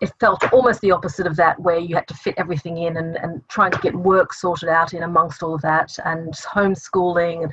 it 0.00 0.12
felt 0.20 0.52
almost 0.52 0.80
the 0.80 0.90
opposite 0.90 1.26
of 1.26 1.36
that, 1.36 1.58
where 1.60 1.78
you 1.78 1.94
had 1.94 2.08
to 2.08 2.14
fit 2.14 2.34
everything 2.36 2.78
in 2.78 2.96
and, 2.96 3.16
and 3.16 3.48
trying 3.48 3.70
to 3.70 3.78
get 3.78 3.94
work 3.94 4.32
sorted 4.32 4.68
out 4.68 4.92
in 4.92 5.04
amongst 5.04 5.42
all 5.42 5.54
of 5.54 5.62
that, 5.62 5.96
and 6.04 6.34
homeschooling. 6.34 7.44
And, 7.44 7.52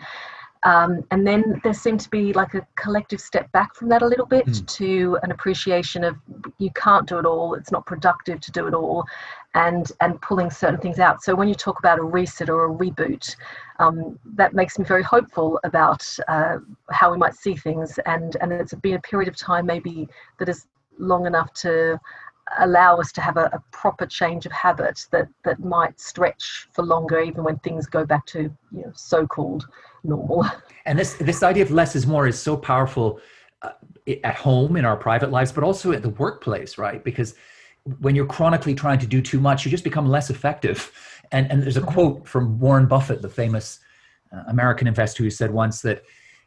um, 0.64 1.04
and 1.10 1.26
then 1.26 1.60
there 1.64 1.74
seemed 1.74 2.00
to 2.02 2.10
be 2.10 2.34
like 2.34 2.54
a 2.54 2.66
collective 2.76 3.20
step 3.20 3.52
back 3.52 3.74
from 3.74 3.90
that 3.90 4.04
a 4.04 4.08
little 4.08 4.28
bit 4.28 4.46
mm. 4.46 4.68
to 4.68 5.18
an 5.24 5.32
appreciation 5.32 6.04
of 6.04 6.16
you 6.60 6.70
can't 6.76 7.08
do 7.08 7.18
it 7.18 7.26
all, 7.26 7.56
it's 7.56 7.72
not 7.72 7.86
productive 7.86 8.40
to 8.42 8.52
do 8.52 8.68
it 8.68 8.74
all, 8.74 9.06
and 9.56 9.92
and 10.02 10.22
pulling 10.22 10.52
certain 10.52 10.80
things 10.80 11.00
out. 11.00 11.24
So 11.24 11.34
when 11.34 11.48
you 11.48 11.56
talk 11.56 11.80
about 11.80 11.98
a 11.98 12.04
reset 12.04 12.50
or 12.50 12.66
a 12.66 12.70
reboot, 12.70 13.36
um, 13.80 14.20
that 14.36 14.54
makes 14.54 14.78
me 14.78 14.86
very 14.86 15.04
hopeful 15.04 15.60
about 15.64 16.06
uh, 16.28 16.58
how 16.92 17.12
we 17.12 17.18
might 17.18 17.36
see 17.36 17.56
things, 17.56 18.00
and 18.06 18.38
and 18.42 18.52
it's 18.52 18.74
been 18.76 18.96
a 18.96 19.02
period 19.02 19.28
of 19.28 19.36
time 19.36 19.66
maybe 19.66 20.08
that 20.38 20.48
is 20.48 20.68
long 21.00 21.26
enough 21.26 21.52
to 21.54 22.00
allow 22.60 22.98
us 22.98 23.12
to 23.14 23.22
have 23.22 23.38
a, 23.38 23.46
a, 23.54 23.64
proper 23.72 24.06
change 24.06 24.46
of 24.46 24.52
habit 24.52 25.06
that 25.12 25.28
that 25.44 25.60
might 25.60 26.00
stretch 26.00 26.68
for 26.72 26.84
longer 26.84 27.20
even 27.20 27.44
when 27.44 27.58
things 27.60 27.88
go 27.88 28.06
back 28.06 28.26
to 28.26 28.42
you 28.72 28.82
know 28.82 28.92
so-called 28.94 29.68
normal. 30.04 30.46
And 30.86 30.98
this 30.98 31.14
this 31.14 31.44
idea 31.44 31.64
of 31.64 31.72
less 31.72 31.96
is 31.96 32.08
more 32.08 32.28
is 32.28 32.40
so 32.40 32.58
powerful 32.58 33.20
uh, 33.62 33.74
at 34.24 34.36
home 34.36 34.76
in 34.76 34.84
our 34.86 34.98
private 34.98 35.30
lives 35.32 35.52
but 35.52 35.64
also 35.64 35.92
at 35.92 36.02
the 36.02 36.10
workplace 36.10 36.78
right? 36.78 37.04
Because 37.04 37.36
when 38.00 38.16
you're 38.16 38.26
chronically 38.26 38.76
trying 38.76 39.00
to 39.00 39.08
do 39.08 39.22
too 39.22 39.40
much 39.40 39.64
you 39.66 39.72
just 39.72 39.84
become 39.84 40.08
less 40.08 40.30
effective. 40.30 40.92
And 41.34 41.50
and 41.50 41.64
there's 41.64 41.78
a 41.78 41.82
mm-hmm. 41.82 41.94
quote 41.94 42.28
from 42.28 42.60
warren 42.60 42.88
buffett 42.88 43.22
the 43.22 43.30
famous 43.30 43.80
uh, 44.34 44.44
american 44.48 44.86
investor 44.86 45.24
who 45.24 45.30
said 45.30 45.50
once 45.50 45.82
that 45.84 46.04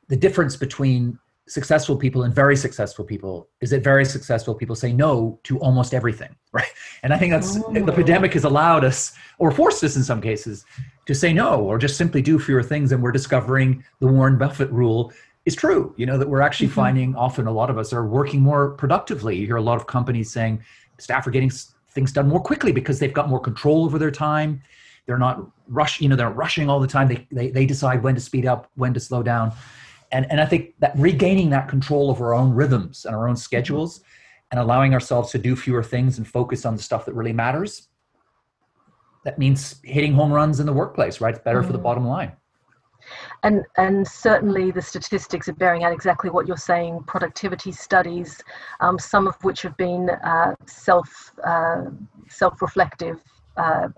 the 0.09 0.17
difference 0.17 0.57
between 0.57 1.19
successful 1.47 1.97
people 1.97 2.23
and 2.23 2.35
very 2.35 2.57
successful 2.57 3.05
people 3.05 3.49
is 3.61 3.69
that 3.71 3.85
very 3.85 4.05
successful 4.05 4.55
people 4.55 4.75
say 4.75 4.93
no 4.93 5.39
to 5.43 5.59
almost 5.59 5.93
everything 5.93 6.35
right? 6.53 6.73
And 7.03 7.13
i 7.13 7.19
think 7.19 7.33
that's 7.33 7.55
the 7.57 7.65
Oh. 7.87 7.93
pandemic 7.93 8.33
has 8.33 8.45
allowed 8.45 8.83
us 8.85 9.13
or 9.39 9.51
forced 9.51 9.85
us 9.85 9.97
in 9.97 10.03
some 10.03 10.23
cases 10.23 10.65
to 11.07 11.15
say 11.15 11.35
no 11.35 11.61
or 11.61 11.77
just 11.77 11.97
simply 11.99 12.23
do 12.23 12.39
fewer 12.39 12.63
things 12.63 12.93
and 12.93 13.03
we're 13.03 13.13
discovering 13.13 13.85
the 14.01 14.07
warren 14.07 14.39
buffett 14.39 14.71
rule 14.71 15.13
is 15.45 15.55
true 15.55 15.93
you 15.99 16.07
know 16.07 16.17
that 16.17 16.27
we're 16.29 16.41
actually 16.41 16.69
Mhm. 16.69 16.73
finding 16.83 17.15
often 17.15 17.47
a 17.47 17.53
lot 17.53 17.69
of 17.69 17.77
us 17.77 17.93
are 17.93 18.07
working 18.07 18.41
more 18.41 18.71
productively. 18.71 19.37
You 19.37 19.47
hear 19.47 19.57
a 19.57 19.63
lot 19.71 19.77
of 19.77 19.87
companies 19.87 20.33
saying 20.33 20.63
staff 20.99 21.27
are 21.27 21.31
getting 21.31 21.51
things 21.91 22.11
done 22.13 22.27
more 22.27 22.41
quickly 22.41 22.73
because 22.73 22.99
they've 22.99 23.13
got 23.13 23.29
more 23.29 23.39
control 23.41 23.85
over 23.85 23.99
their 23.99 24.11
time. 24.11 24.63
They're 25.05 25.19
not 25.19 25.47
rush 25.69 26.01
you 26.01 26.09
know 26.09 26.17
they're 26.17 26.31
rushing 26.31 26.71
all 26.71 26.81
the 26.81 26.87
time. 26.97 27.09
They, 27.09 27.27
they, 27.31 27.51
they 27.51 27.67
decide 27.67 28.03
when 28.03 28.15
to 28.15 28.21
speed 28.23 28.47
up 28.47 28.71
when 28.77 28.95
to 28.95 29.01
slow 29.01 29.23
down 29.23 29.53
and, 30.15 30.27
and 30.31 30.41
i 30.41 30.47
think 30.47 30.63
that 30.79 30.93
regaining 30.97 31.51
that 31.51 31.69
control 31.69 32.11
of 32.11 32.21
our 32.21 32.33
own 32.35 32.51
rhythms 32.61 33.05
and 33.05 33.15
our 33.15 33.29
own 33.29 33.37
schedules 33.37 34.01
and 34.51 34.61
allowing 34.61 34.95
ourselves 34.95 35.31
to 35.33 35.39
do 35.39 35.55
fewer 35.57 35.83
things 35.83 36.19
and 36.19 36.27
focus 36.27 36.65
on 36.65 36.77
the 36.77 36.83
stuff 36.83 37.05
that 37.05 37.15
really 37.15 37.33
matters 37.33 37.89
that 39.25 39.39
means 39.39 39.81
hitting 39.85 40.15
home 40.15 40.33
runs 40.33 40.61
in 40.61 40.67
the 40.67 40.73
workplace 40.83 41.21
right 41.21 41.35
it's 41.35 41.45
better 41.45 41.63
for 41.63 41.73
the 41.73 41.79
Mm. 41.79 41.89
bottom 41.89 42.07
line 42.07 42.33
And 43.43 43.65
and 43.77 44.07
certainly 44.07 44.71
the 44.71 44.81
statistics 44.81 45.49
are 45.49 45.59
bearing 45.65 45.85
out 45.85 45.93
exactly 45.93 46.31
what 46.31 46.47
you're 46.49 46.57
saying. 46.73 47.05
Productivity 47.07 47.73
studies, 47.73 48.43
um, 48.81 48.99
some 48.99 49.27
of 49.27 49.37
which 49.45 49.61
have 49.63 49.77
been 49.77 50.09
uh, 50.33 50.55
self 50.67 51.09
uh, 51.45 51.83
self 52.29 52.63
reflective 52.63 53.19
uh, 53.65 53.89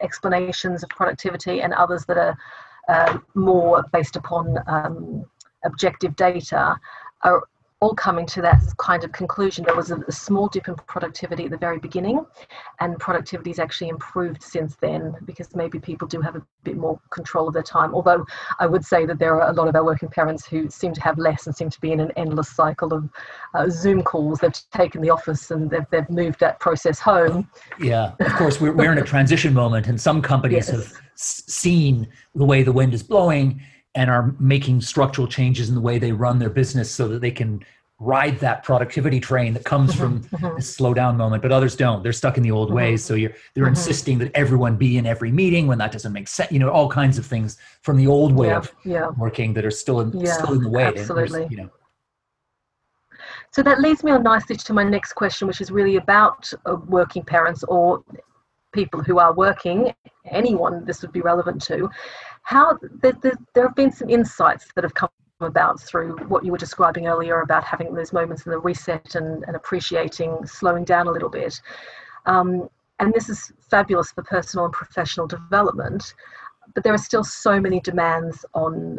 explanations 0.00 0.82
of 0.82 0.88
productivity, 1.00 1.60
and 1.62 1.74
others 1.74 2.06
that 2.06 2.16
are 2.16 2.36
more 3.34 3.84
based 3.92 4.16
upon 4.16 4.58
um, 4.66 5.24
objective 5.64 6.16
data, 6.16 6.76
are 7.22 7.44
all 7.82 7.94
coming 7.96 8.24
to 8.24 8.40
that 8.40 8.62
kind 8.78 9.02
of 9.02 9.10
conclusion. 9.10 9.64
There 9.66 9.74
was 9.74 9.90
a, 9.90 9.96
a 10.06 10.12
small 10.12 10.46
dip 10.46 10.68
in 10.68 10.76
productivity 10.76 11.46
at 11.46 11.50
the 11.50 11.56
very 11.56 11.80
beginning, 11.80 12.24
and 12.80 12.96
productivity 12.98 13.50
has 13.50 13.58
actually 13.58 13.88
improved 13.88 14.40
since 14.40 14.76
then 14.76 15.14
because 15.24 15.54
maybe 15.56 15.80
people 15.80 16.06
do 16.06 16.20
have 16.20 16.36
a 16.36 16.42
bit 16.62 16.76
more 16.76 17.00
control 17.10 17.48
of 17.48 17.54
their 17.54 17.62
time. 17.64 17.92
Although 17.92 18.24
I 18.60 18.66
would 18.66 18.84
say 18.84 19.04
that 19.06 19.18
there 19.18 19.34
are 19.34 19.50
a 19.50 19.52
lot 19.52 19.66
of 19.66 19.74
our 19.74 19.84
working 19.84 20.08
parents 20.08 20.46
who 20.46 20.70
seem 20.70 20.92
to 20.94 21.02
have 21.02 21.18
less 21.18 21.46
and 21.48 21.56
seem 21.56 21.70
to 21.70 21.80
be 21.80 21.90
in 21.90 21.98
an 21.98 22.12
endless 22.16 22.48
cycle 22.50 22.94
of 22.94 23.10
uh, 23.54 23.68
Zoom 23.68 24.02
calls. 24.02 24.38
They've 24.38 24.52
taken 24.72 25.02
the 25.02 25.10
office 25.10 25.50
and 25.50 25.68
they've, 25.68 25.84
they've 25.90 26.08
moved 26.08 26.38
that 26.38 26.60
process 26.60 27.00
home. 27.00 27.50
yeah 27.80 28.12
of 28.20 28.32
course 28.34 28.60
we're, 28.60 28.72
we're 28.72 28.92
in 28.92 28.98
a 28.98 29.02
transition 29.14 29.52
moment 29.52 29.88
and 29.88 30.00
some 30.00 30.22
companies 30.22 30.68
Yes. 30.68 30.70
have 30.70 30.92
s- 31.14 31.42
seen 31.48 32.06
the 32.34 32.44
way 32.44 32.62
the 32.62 32.70
wind 32.72 32.94
is 32.94 33.02
blowing 33.02 33.60
and 33.94 34.10
are 34.10 34.34
making 34.38 34.80
structural 34.80 35.26
changes 35.26 35.68
in 35.68 35.74
the 35.74 35.80
way 35.80 35.98
they 35.98 36.12
run 36.12 36.38
their 36.38 36.50
business 36.50 36.90
so 36.90 37.08
that 37.08 37.20
they 37.20 37.30
can 37.30 37.64
ride 37.98 38.38
that 38.40 38.64
productivity 38.64 39.20
train 39.20 39.52
that 39.54 39.64
comes 39.64 39.94
from 39.94 40.20
Mhm. 40.22 40.56
this 40.56 40.74
slow 40.74 40.92
moment 41.12 41.40
but 41.40 41.52
others 41.52 41.76
don't 41.76 42.02
they're 42.02 42.12
stuck 42.12 42.36
in 42.36 42.42
the 42.42 42.50
old 42.50 42.70
Mhm. 42.70 42.74
ways 42.74 43.04
so 43.04 43.14
you're 43.14 43.32
they're 43.54 43.66
Mhm. 43.66 43.68
insisting 43.68 44.18
that 44.18 44.30
everyone 44.34 44.76
be 44.76 44.98
in 44.98 45.06
every 45.06 45.30
meeting 45.30 45.68
when 45.68 45.78
that 45.78 45.92
doesn't 45.92 46.12
make 46.12 46.26
sense 46.26 46.50
you 46.50 46.58
know 46.58 46.68
all 46.68 46.88
kinds 46.88 47.16
of 47.16 47.24
things 47.24 47.58
from 47.82 47.96
the 47.96 48.06
old 48.06 48.34
way 48.34 48.48
Yeah, 48.48 48.56
of 48.56 48.74
yeah. 48.82 49.06
working 49.16 49.54
that 49.54 49.64
are 49.64 49.70
still 49.70 50.00
in 50.00 50.12
Yeah, 50.12 50.32
still 50.32 50.54
in 50.54 50.62
the 50.62 50.68
way 50.68 50.88
absolutely. 50.88 51.46
you 51.48 51.58
know 51.58 51.70
So 53.50 53.62
that 53.62 53.80
leads 53.80 54.02
me 54.02 54.10
on 54.12 54.22
nicely 54.22 54.56
to 54.56 54.72
my 54.72 54.82
next 54.82 55.12
question, 55.12 55.46
which 55.46 55.60
is 55.60 55.70
really 55.70 55.96
about 55.96 56.50
uh, 56.66 56.76
working 56.86 57.22
parents 57.22 57.62
or 57.64 58.02
people 58.72 59.02
who 59.02 59.18
are 59.18 59.34
working, 59.34 59.92
anyone 60.24 60.84
this 60.86 61.02
would 61.02 61.12
be 61.12 61.20
relevant 61.20 61.60
to. 61.64 61.90
How 62.42 62.78
there, 63.00 63.12
there, 63.22 63.38
there 63.54 63.66
have 63.66 63.76
been 63.76 63.92
some 63.92 64.10
insights 64.10 64.68
that 64.74 64.84
have 64.84 64.94
come 64.94 65.08
about 65.40 65.80
through 65.80 66.16
what 66.28 66.44
you 66.44 66.52
were 66.52 66.58
describing 66.58 67.06
earlier 67.06 67.40
about 67.40 67.64
having 67.64 67.94
those 67.94 68.12
moments 68.12 68.46
in 68.46 68.52
the 68.52 68.58
reset 68.58 69.14
and, 69.14 69.44
and 69.46 69.56
appreciating 69.56 70.38
slowing 70.46 70.84
down 70.84 71.08
a 71.08 71.10
little 71.10 71.28
bit. 71.28 71.60
Um, 72.26 72.68
and 73.00 73.12
this 73.12 73.28
is 73.28 73.52
fabulous 73.70 74.12
for 74.12 74.22
personal 74.22 74.66
and 74.66 74.74
professional 74.74 75.26
development, 75.26 76.14
but 76.74 76.84
there 76.84 76.94
are 76.94 76.98
still 76.98 77.24
so 77.24 77.60
many 77.60 77.80
demands 77.80 78.44
on 78.54 78.98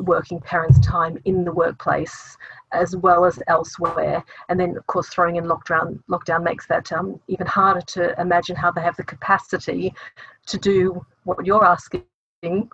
working 0.00 0.40
parents' 0.40 0.80
time 0.80 1.16
in 1.26 1.44
the 1.44 1.52
workplace 1.52 2.36
as 2.72 2.96
well 2.96 3.24
as 3.24 3.40
elsewhere. 3.46 4.24
And 4.48 4.58
then, 4.58 4.76
of 4.76 4.86
course, 4.88 5.08
throwing 5.08 5.36
in 5.36 5.44
lockdown 5.44 6.00
lockdown 6.10 6.42
makes 6.42 6.66
that 6.66 6.92
um, 6.92 7.20
even 7.28 7.46
harder 7.46 7.82
to 7.82 8.20
imagine 8.20 8.56
how 8.56 8.72
they 8.72 8.80
have 8.80 8.96
the 8.96 9.04
capacity 9.04 9.94
to 10.46 10.58
do 10.58 11.06
what 11.22 11.46
you're 11.46 11.64
asking 11.64 12.02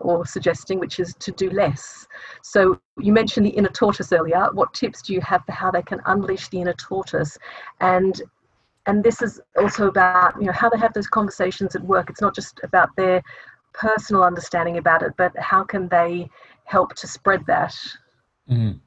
or 0.00 0.26
suggesting, 0.26 0.78
which 0.78 0.98
is 0.98 1.14
to 1.14 1.32
do 1.32 1.50
less. 1.50 2.06
So 2.42 2.80
you 2.98 3.12
mentioned 3.12 3.46
the 3.46 3.50
inner 3.50 3.68
tortoise 3.68 4.12
earlier. 4.12 4.48
What 4.52 4.74
tips 4.74 5.02
do 5.02 5.12
you 5.12 5.20
have 5.20 5.44
for 5.44 5.52
how 5.52 5.70
they 5.70 5.82
can 5.82 6.00
unleash 6.06 6.48
the 6.48 6.60
inner 6.60 6.74
tortoise? 6.74 7.38
And 7.80 8.20
and 8.86 9.04
this 9.04 9.22
is 9.22 9.40
also 9.56 9.86
about 9.86 10.34
you 10.40 10.46
know 10.46 10.52
how 10.52 10.68
they 10.68 10.78
have 10.78 10.92
those 10.92 11.06
conversations 11.06 11.76
at 11.76 11.82
work. 11.82 12.10
It's 12.10 12.20
not 12.20 12.34
just 12.34 12.60
about 12.62 12.90
their 12.96 13.22
personal 13.72 14.24
understanding 14.24 14.78
about 14.78 15.02
it, 15.02 15.12
but 15.16 15.36
how 15.38 15.64
can 15.64 15.88
they 15.88 16.28
help 16.64 16.94
to 16.96 17.06
spread 17.06 17.44
that? 17.46 17.74
Mhm. 18.50 18.80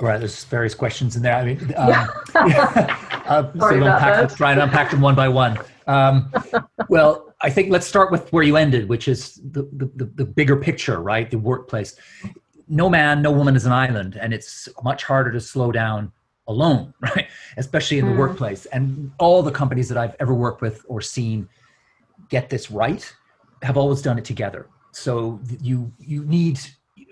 Right, 0.00 0.18
there's 0.18 0.44
various 0.44 0.74
questions 0.74 1.16
in 1.16 1.22
there. 1.22 1.36
I 1.36 1.44
mean, 1.44 1.58
um, 1.76 1.88
Yeah. 1.88 2.06
yeah. 2.46 2.96
Uh, 3.26 3.52
so 3.58 3.74
unpack, 3.74 4.36
try 4.36 4.52
and 4.52 4.60
unpack 4.60 4.90
them 4.90 5.00
one 5.00 5.14
by 5.14 5.28
one. 5.28 5.58
Um, 5.86 6.32
well, 6.88 7.25
I 7.42 7.50
think 7.50 7.70
let's 7.70 7.86
start 7.86 8.10
with 8.10 8.32
where 8.32 8.42
you 8.42 8.56
ended, 8.56 8.88
which 8.88 9.08
is 9.08 9.34
the, 9.34 9.68
the, 9.72 10.10
the, 10.14 10.24
bigger 10.24 10.56
picture, 10.56 11.02
right? 11.02 11.30
The 11.30 11.38
workplace. 11.38 11.94
No 12.68 12.88
man, 12.88 13.20
no 13.20 13.30
woman 13.30 13.54
is 13.56 13.66
an 13.66 13.72
island, 13.72 14.18
and 14.20 14.32
it's 14.32 14.68
much 14.82 15.04
harder 15.04 15.30
to 15.32 15.40
slow 15.40 15.70
down 15.70 16.12
alone, 16.48 16.94
right? 17.00 17.28
Especially 17.56 17.98
in 17.98 18.06
the 18.06 18.12
Mm. 18.12 18.18
workplace. 18.18 18.66
And 18.66 19.12
all 19.18 19.42
the 19.42 19.52
companies 19.52 19.88
that 19.90 19.98
I've 19.98 20.16
ever 20.18 20.34
worked 20.34 20.62
with 20.62 20.84
or 20.88 21.00
seen 21.00 21.48
get 22.30 22.48
this 22.48 22.70
right 22.70 23.14
have 23.62 23.76
always 23.76 24.00
done 24.02 24.18
it 24.18 24.24
together. 24.24 24.68
So 24.92 25.40
you 25.60 25.92
you 25.98 26.24
need 26.24 26.58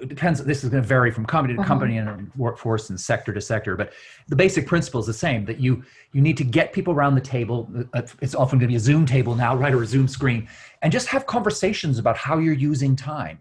it 0.05 0.09
depends. 0.09 0.45
This 0.45 0.63
is 0.63 0.69
going 0.71 0.83
to 0.83 0.87
vary 0.87 1.11
from 1.11 1.25
company 1.25 1.55
to 1.55 1.63
Mhm. 1.63 1.67
company 1.67 1.97
and 1.97 2.31
workforce 2.37 2.91
and 2.91 3.01
sector 3.01 3.33
to 3.33 3.41
sector, 3.41 3.75
but 3.75 3.93
the 4.29 4.37
basic 4.37 4.67
principle 4.67 5.01
is 5.01 5.07
the 5.07 5.15
same. 5.15 5.47
That 5.47 5.59
you 5.61 5.83
you 6.13 6.21
need 6.21 6.37
to 6.37 6.45
get 6.45 6.73
people 6.75 6.93
around 6.93 7.15
the 7.15 7.21
table. 7.37 7.69
uh, 7.95 8.03
It's 8.21 8.35
often 8.35 8.59
going 8.59 8.69
to 8.69 8.73
be 8.75 8.77
a 8.77 8.81
Zoom 8.91 9.07
table 9.07 9.35
now, 9.35 9.57
right, 9.57 9.73
or 9.73 9.83
a 9.83 9.87
Zoom 9.87 10.07
screen, 10.07 10.47
and 10.83 10.93
just 10.93 11.09
have 11.09 11.27
conversations 11.27 11.99
about 11.99 12.17
how 12.19 12.37
you're 12.39 12.53
using 12.73 12.95
time, 12.97 13.39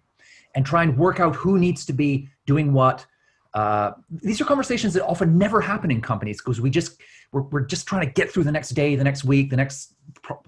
and 0.55 0.65
try 0.65 0.84
and 0.84 0.98
work 0.98 1.20
out 1.20 1.36
who 1.36 1.60
needs 1.60 1.86
to 1.86 1.93
be 1.93 2.29
doing 2.46 2.72
what. 2.74 3.05
Uh, 3.53 3.91
these 4.10 4.41
are 4.41 4.46
conversations 4.46 4.93
that 4.96 5.05
often 5.05 5.38
never 5.38 5.62
happen 5.62 5.91
in 5.91 6.01
companies 6.01 6.38
because 6.41 6.60
we 6.62 6.70
just 6.70 7.00
we're, 7.34 7.41
we're 7.51 7.65
just 7.65 7.88
trying 7.88 8.05
to 8.08 8.12
get 8.13 8.32
through 8.32 8.43
the 8.46 8.51
next 8.51 8.70
day, 8.70 8.96
the 8.96 9.03
next 9.03 9.24
week, 9.25 9.50
the 9.50 9.58
next 9.58 9.96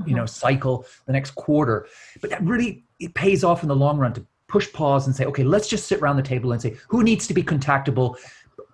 you 0.07 0.15
know 0.15 0.25
cycle, 0.25 0.85
the 1.07 1.13
next 1.13 1.31
quarter. 1.35 1.87
But 2.21 2.29
that 2.29 2.41
really 2.43 2.85
it 2.99 3.13
pays 3.13 3.43
off 3.43 3.63
in 3.63 3.69
the 3.69 3.75
long 3.75 3.97
run 3.97 4.13
to 4.13 4.25
push 4.47 4.71
pause 4.73 5.07
and 5.07 5.15
say, 5.15 5.25
okay, 5.25 5.43
let's 5.43 5.67
just 5.67 5.87
sit 5.87 5.99
around 6.01 6.17
the 6.17 6.23
table 6.23 6.51
and 6.51 6.61
say 6.61 6.75
who 6.87 7.03
needs 7.03 7.27
to 7.27 7.33
be 7.33 7.43
contactable, 7.43 8.15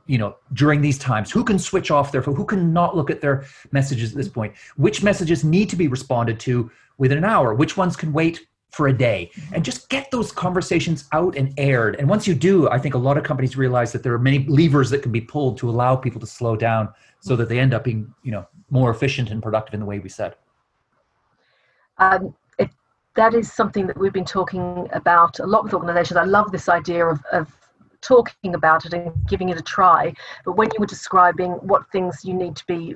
you 0.06 0.18
know, 0.18 0.36
during 0.54 0.82
these 0.82 0.98
times. 1.00 1.32
Who 1.32 1.44
can 1.44 1.58
switch 1.58 1.92
off 1.92 2.12
their 2.12 2.22
phone? 2.22 2.36
Who 2.36 2.46
can 2.46 2.74
not 2.74 2.96
look 2.96 3.10
at 3.10 3.22
their 3.22 3.46
messages 3.72 4.12
at 4.12 4.18
this 4.18 4.28
point? 4.28 4.54
Which 4.76 5.02
messages 5.04 5.44
need 5.44 5.70
to 5.70 5.76
be 5.76 5.88
responded 5.88 6.40
to 6.42 6.70
within 6.98 7.18
an 7.18 7.24
hour? 7.24 7.54
Which 7.54 7.78
ones 7.78 7.96
can 7.96 8.12
wait 8.12 8.48
for 8.72 8.88
a 8.88 8.94
day? 8.94 9.32
And 9.54 9.64
just 9.64 9.90
get 9.90 10.12
those 10.12 10.32
conversations 10.32 11.08
out 11.14 11.36
and 11.38 11.54
aired. 11.58 11.96
And 11.98 12.10
once 12.10 12.28
you 12.28 12.36
do, 12.36 12.70
I 12.70 12.78
think 12.78 12.96
a 12.96 12.98
lot 12.98 13.18
of 13.18 13.24
companies 13.24 13.56
realize 13.56 13.92
that 13.94 14.04
there 14.04 14.14
are 14.14 14.20
many 14.20 14.46
levers 14.48 14.90
that 14.90 15.02
can 15.02 15.12
be 15.12 15.22
pulled 15.22 15.58
to 15.60 15.70
allow 15.70 15.96
people 15.96 16.20
to 16.20 16.28
slow 16.28 16.56
down 16.56 16.90
so 17.22 17.36
that 17.38 17.48
they 17.48 17.60
end 17.60 17.74
up 17.74 17.84
being, 17.84 18.14
you 18.24 18.32
know, 18.32 18.46
more 18.70 18.92
efficient 18.92 19.30
and 19.30 19.42
productive 19.42 19.74
in 19.74 19.80
the 19.80 19.86
way 19.86 20.00
we 20.00 20.10
said. 20.10 20.36
um, 22.02 22.36
that 23.16 23.34
is 23.34 23.52
something 23.52 23.88
that 23.88 23.98
we've 23.98 24.14
been 24.14 24.26
talking 24.26 24.88
about 24.94 25.40
a 25.40 25.46
lot 25.46 25.64
with 25.64 25.74
organizations. 25.74 26.18
I 26.18 26.24
love 26.24 26.52
this 26.52 26.70
idea 26.70 27.06
of, 27.06 27.22
of 27.32 27.54
talking 28.02 28.56
about 28.56 28.86
it 28.86 28.94
and 28.94 29.12
giving 29.28 29.50
it 29.50 29.58
a 29.58 29.62
try. 29.62 30.14
But 30.46 30.54
when 30.54 30.70
you 30.74 30.80
were 30.80 30.86
describing 30.86 31.52
what 31.52 31.90
things 31.92 32.24
you 32.24 32.34
need 32.34 32.56
to 32.56 32.66
be 32.66 32.96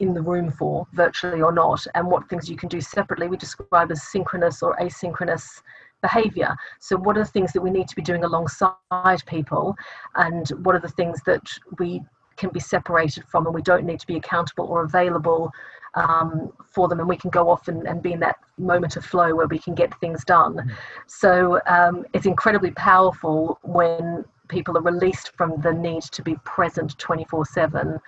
in 0.00 0.14
the 0.14 0.22
room 0.22 0.50
for, 0.50 0.86
virtually 0.92 1.40
or 1.40 1.52
not, 1.52 1.86
and 1.94 2.06
what 2.06 2.28
things 2.28 2.48
you 2.48 2.56
can 2.56 2.68
do 2.68 2.80
separately, 2.80 3.28
we 3.28 3.36
describe 3.36 3.90
as 3.90 4.02
synchronous 4.02 4.62
or 4.62 4.76
asynchronous 4.76 5.62
behavior. 6.02 6.56
So, 6.80 6.96
what 6.96 7.16
are 7.16 7.24
the 7.24 7.30
things 7.30 7.52
that 7.52 7.62
we 7.62 7.70
need 7.70 7.88
to 7.88 7.96
be 7.96 8.02
doing 8.02 8.24
alongside 8.24 9.24
people, 9.26 9.76
and 10.14 10.48
what 10.62 10.74
are 10.74 10.80
the 10.80 10.88
things 10.88 11.20
that 11.26 11.42
we 11.78 12.02
can 12.38 12.50
be 12.50 12.60
separated 12.60 13.24
from 13.24 13.46
and 13.46 13.54
we 13.54 13.62
don't 13.62 13.84
need 13.84 14.00
to 14.00 14.06
be 14.06 14.16
accountable 14.16 14.66
or 14.66 14.84
available 14.84 15.52
um, 15.94 16.52
for 16.64 16.88
them. 16.88 17.00
And 17.00 17.08
we 17.08 17.16
can 17.16 17.30
go 17.30 17.50
off 17.50 17.68
and, 17.68 17.86
and 17.86 18.02
be 18.02 18.12
in 18.12 18.20
that 18.20 18.36
moment 18.56 18.96
of 18.96 19.04
flow 19.04 19.34
where 19.34 19.46
we 19.46 19.58
can 19.58 19.74
get 19.74 19.98
things 20.00 20.24
done. 20.24 20.74
So 21.06 21.60
um, 21.66 22.04
it's 22.12 22.26
incredibly 22.26 22.70
powerful 22.72 23.58
when 23.62 24.24
people 24.48 24.76
are 24.78 24.82
released 24.82 25.32
from 25.36 25.60
the 25.60 25.72
need 25.72 26.02
to 26.02 26.22
be 26.22 26.36
present 26.44 26.98
24 26.98 27.44
7 27.44 27.98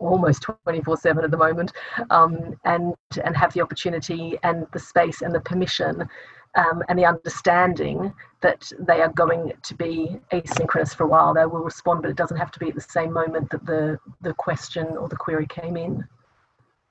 almost 0.00 0.42
24 0.42 0.96
7 0.96 1.24
at 1.24 1.30
the 1.30 1.36
moment 1.36 1.72
um, 2.10 2.54
and 2.64 2.94
and 3.24 3.36
have 3.36 3.52
the 3.54 3.60
opportunity 3.60 4.38
and 4.42 4.66
the 4.72 4.78
space 4.78 5.22
and 5.22 5.34
the 5.34 5.40
permission 5.40 6.08
um, 6.54 6.82
and 6.88 6.98
the 6.98 7.04
understanding 7.04 8.12
that 8.40 8.70
they 8.78 9.00
are 9.00 9.12
going 9.12 9.52
to 9.62 9.74
be 9.74 10.18
asynchronous 10.32 10.94
for 10.94 11.04
a 11.04 11.06
while. 11.06 11.34
They 11.34 11.46
will 11.46 11.60
respond, 11.60 12.02
but 12.02 12.10
it 12.10 12.16
doesn't 12.16 12.36
have 12.36 12.50
to 12.52 12.58
be 12.58 12.68
at 12.68 12.74
the 12.74 12.80
same 12.80 13.12
moment 13.12 13.50
that 13.50 13.64
the, 13.66 13.98
the 14.20 14.34
question 14.34 14.86
or 14.96 15.08
the 15.08 15.16
query 15.16 15.46
came 15.46 15.76
in. 15.76 16.06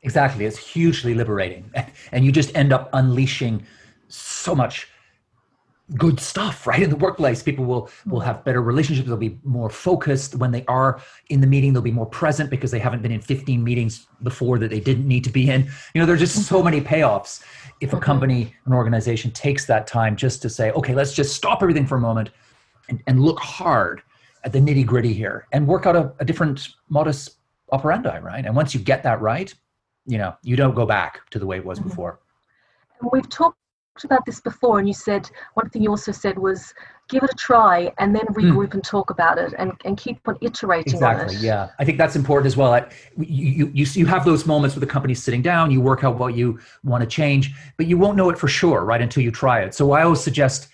Exactly. 0.04 0.46
It's 0.46 0.58
hugely 0.58 1.14
liberating. 1.14 1.72
And 2.12 2.24
you 2.24 2.32
just 2.32 2.56
end 2.56 2.72
up 2.72 2.90
unleashing 2.94 3.66
so 4.08 4.56
much 4.56 4.88
good 5.96 6.20
stuff 6.20 6.67
right 6.67 6.84
in 6.84 6.89
the 6.89 6.96
workplace. 6.96 7.41
People 7.41 7.63
will 7.63 7.89
will 8.06 8.20
have 8.20 8.44
better 8.44 8.62
relationships. 8.62 9.08
They'll 9.08 9.17
be 9.17 9.39
more 9.44 9.70
focused 9.70 10.36
when 10.36 10.51
they 10.51 10.65
are 10.67 11.01
in 11.29 11.39
the 11.39 11.48
meeting. 11.48 11.72
They'll 11.72 11.82
be 11.82 11.91
more 11.91 12.06
present 12.06 12.50
because 12.50 12.72
they 12.72 12.79
haven't 12.79 13.01
been 13.01 13.12
in 13.12 13.22
15 13.22 13.63
meetings 13.63 14.08
before 14.24 14.60
that 14.60 14.70
they 14.70 14.82
didn't 14.82 15.08
need 15.08 15.24
to 15.24 15.29
be 15.29 15.50
in. 15.50 15.70
You 15.94 16.01
know 16.01 16.06
there's 16.06 16.20
just 16.20 16.44
so 16.46 16.62
many 16.62 16.82
payoffs 16.82 17.41
if 17.79 17.94
a 17.94 17.96
mm-hmm. 17.96 18.03
company 18.03 18.53
an 18.65 18.74
organization 18.74 19.32
takes 19.32 19.65
that 19.65 19.88
time 19.88 20.15
just 20.15 20.41
to 20.41 20.50
say 20.50 20.72
okay 20.72 20.94
let's 20.94 21.13
just 21.13 21.36
stop 21.36 21.62
everything 21.62 21.86
for 21.86 21.96
a 21.96 22.01
moment 22.01 22.32
and, 22.89 23.01
and 23.08 23.22
look 23.22 23.39
hard 23.39 24.01
at 24.44 24.51
the 24.51 24.60
nitty 24.60 24.86
gritty 24.86 25.13
here 25.13 25.48
and 25.53 25.67
work 25.67 25.86
out 25.86 25.96
a, 25.96 26.12
a 26.20 26.25
different 26.25 26.70
modus 26.89 27.38
operandi 27.72 28.20
right? 28.20 28.46
And 28.46 28.56
once 28.56 28.74
you 28.74 28.82
get 28.82 29.03
that 29.03 29.22
right 29.22 29.53
you 30.06 30.17
know 30.17 30.36
you 30.44 30.58
don't 30.58 30.75
go 30.75 30.86
back 30.86 31.29
to 31.29 31.39
the 31.39 31.46
way 31.46 31.58
it 31.58 31.65
was 31.65 31.79
mm-hmm. 31.79 31.89
before. 31.89 32.20
We've 33.13 33.29
talked 33.29 33.58
about 34.04 34.25
this 34.25 34.39
before, 34.39 34.80
and 34.80 34.88
you 34.88 34.94
said 34.94 35.30
one 35.54 35.70
thing 35.70 35.82
you 35.82 35.89
also 35.89 36.12
said 36.12 36.38
was 36.38 36.74
give 37.10 37.24
it 37.24 37.30
a 37.32 37.36
try 37.36 37.92
and 38.00 38.13
then 38.13 38.25
hmm. 38.27 38.34
regroup 38.34 38.68
mm. 38.68 38.74
and 38.75 38.84
talk 38.84 39.10
about 39.10 39.38
it 39.38 39.54
and, 39.58 39.72
and 39.86 39.98
keep 39.98 40.20
on 40.27 40.38
iterating 40.42 40.94
exactly, 40.94 41.36
on 41.36 41.42
it. 41.42 41.46
Yeah, 41.46 41.70
I 41.80 41.86
think 41.86 41.98
that's 41.98 42.16
important 42.16 42.48
as 42.48 42.58
well. 42.58 42.74
I, 42.74 42.86
you, 43.18 43.72
you, 43.74 43.86
you 43.94 44.06
have 44.06 44.25
those 44.25 44.46
moments 44.46 44.75
where 44.75 44.82
the 44.82 44.92
company's 44.92 45.24
sitting 45.24 45.42
down, 45.42 45.72
you 45.72 45.80
work 45.80 46.04
out 46.04 46.18
what 46.18 46.36
you 46.36 46.60
want 46.84 47.01
to 47.01 47.08
change, 47.08 47.54
but 47.77 47.86
you 47.86 47.98
won't 47.98 48.18
know 48.18 48.30
it 48.30 48.38
for 48.38 48.48
sure, 48.48 48.84
right, 48.84 49.01
until 49.01 49.24
you 49.24 49.32
try 49.32 49.62
it. 49.62 49.74
So 49.74 49.92
I 49.92 50.04
always 50.04 50.20
suggest 50.20 50.68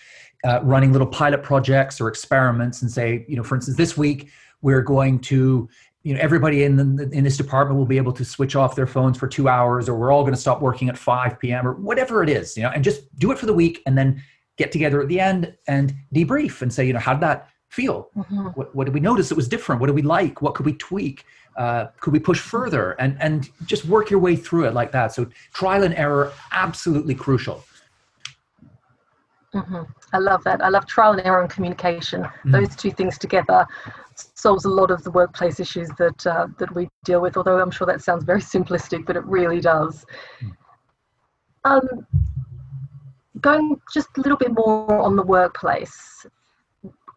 uh, 0.44 0.60
running 0.62 0.92
little 0.92 1.06
pilot 1.06 1.42
projects 1.42 2.00
or 2.00 2.08
experiments 2.08 2.82
and 2.82 2.90
say, 2.90 3.24
you 3.28 3.36
know, 3.36 3.42
for 3.42 3.54
instance, 3.54 3.76
this 3.76 3.96
week 3.96 4.30
we're 4.60 4.82
going 4.82 5.20
to 5.20 5.68
you 6.04 6.14
know 6.14 6.20
everybody 6.20 6.62
in 6.62 6.76
the, 6.76 7.08
in 7.10 7.24
this 7.24 7.36
department 7.36 7.76
will 7.76 7.86
be 7.86 7.96
able 7.96 8.12
to 8.12 8.24
switch 8.24 8.54
off 8.54 8.76
their 8.76 8.86
phones 8.86 9.18
for 9.18 9.26
two 9.26 9.48
hours 9.48 9.88
or 9.88 9.96
we're 9.96 10.12
all 10.12 10.22
going 10.22 10.34
to 10.34 10.40
stop 10.40 10.60
working 10.60 10.88
at 10.88 10.96
5 10.96 11.40
p.m 11.40 11.66
or 11.66 11.74
whatever 11.74 12.22
it 12.22 12.28
is 12.28 12.56
you 12.56 12.62
know 12.62 12.70
and 12.70 12.84
just 12.84 13.02
do 13.18 13.32
it 13.32 13.38
for 13.38 13.46
the 13.46 13.54
week 13.54 13.82
and 13.86 13.98
then 13.98 14.22
get 14.56 14.70
together 14.70 15.00
at 15.00 15.08
the 15.08 15.18
end 15.18 15.54
and 15.66 15.92
debrief 16.14 16.62
and 16.62 16.72
say 16.72 16.86
you 16.86 16.92
know 16.92 17.00
how 17.00 17.14
did 17.14 17.22
that 17.22 17.48
feel? 17.74 18.08
Mm-hmm. 18.16 18.46
what, 18.54 18.74
what, 18.74 18.84
did 18.84 18.94
we 18.94 19.00
notice 19.00 19.28
that 19.28 19.34
was 19.34 19.48
different? 19.48 19.80
What 19.80 19.88
did 19.88 19.96
we 19.96 20.02
like? 20.02 20.40
What 20.40 20.54
could 20.54 20.64
we 20.64 20.74
tweak? 20.74 21.24
Uh, 21.56 21.86
could 22.00 22.12
we 22.12 22.20
push 22.20 22.38
further? 22.38 22.92
And 23.00 23.16
and 23.20 23.48
just 23.66 23.84
work 23.84 24.10
your 24.10 24.20
way 24.20 24.36
through 24.36 24.66
it 24.66 24.74
like 24.74 24.92
that. 24.92 25.12
So 25.12 25.26
trial 25.52 25.82
and 25.82 25.94
error 25.94 26.32
absolutely 26.52 27.14
crucial 27.14 27.64
mm-hmm. 29.54 29.82
i 30.12 30.18
love 30.18 30.42
that 30.44 30.60
i 30.62 30.68
love 30.68 30.86
trial 30.86 31.12
and 31.12 31.20
error 31.24 31.40
and 31.40 31.50
communication 31.50 32.22
mm-hmm. 32.22 32.50
those 32.50 32.74
two 32.76 32.90
things 32.90 33.16
together 33.18 33.66
solves 34.16 34.64
a 34.64 34.68
lot 34.68 34.90
of 34.90 35.02
the 35.04 35.10
workplace 35.10 35.60
issues 35.60 35.88
that 35.98 36.26
uh, 36.26 36.46
that 36.58 36.74
we 36.74 36.88
deal 37.04 37.20
with. 37.20 37.36
Although 37.36 37.60
I'm 37.60 37.70
sure 37.70 37.86
that 37.86 38.02
sounds 38.02 38.24
very 38.24 38.40
simplistic, 38.40 39.06
but 39.06 39.16
it 39.16 39.24
really 39.24 39.60
does. 39.60 40.04
Um, 41.64 42.06
going 43.40 43.80
just 43.92 44.08
a 44.16 44.20
little 44.20 44.36
bit 44.36 44.52
more 44.52 44.98
on 44.98 45.16
the 45.16 45.22
workplace. 45.22 46.26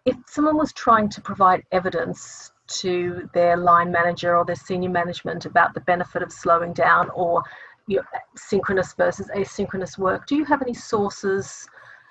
If 0.05 0.15
someone 0.27 0.57
was 0.57 0.71
trying 0.73 1.09
to 1.09 1.21
provide 1.21 1.63
evidence 1.71 2.51
to 2.79 3.29
their 3.33 3.57
line 3.57 3.91
manager 3.91 4.37
or 4.37 4.45
their 4.45 4.55
senior 4.55 4.89
management 4.89 5.45
about 5.45 5.73
the 5.73 5.81
benefit 5.81 6.21
of 6.21 6.31
slowing 6.31 6.73
down 6.73 7.09
or 7.11 7.43
you 7.87 7.97
know, 7.97 8.03
synchronous 8.35 8.93
versus 8.93 9.29
asynchronous 9.35 9.97
work, 9.97 10.25
do 10.27 10.35
you 10.35 10.45
have 10.45 10.61
any 10.61 10.73
sources 10.73 11.67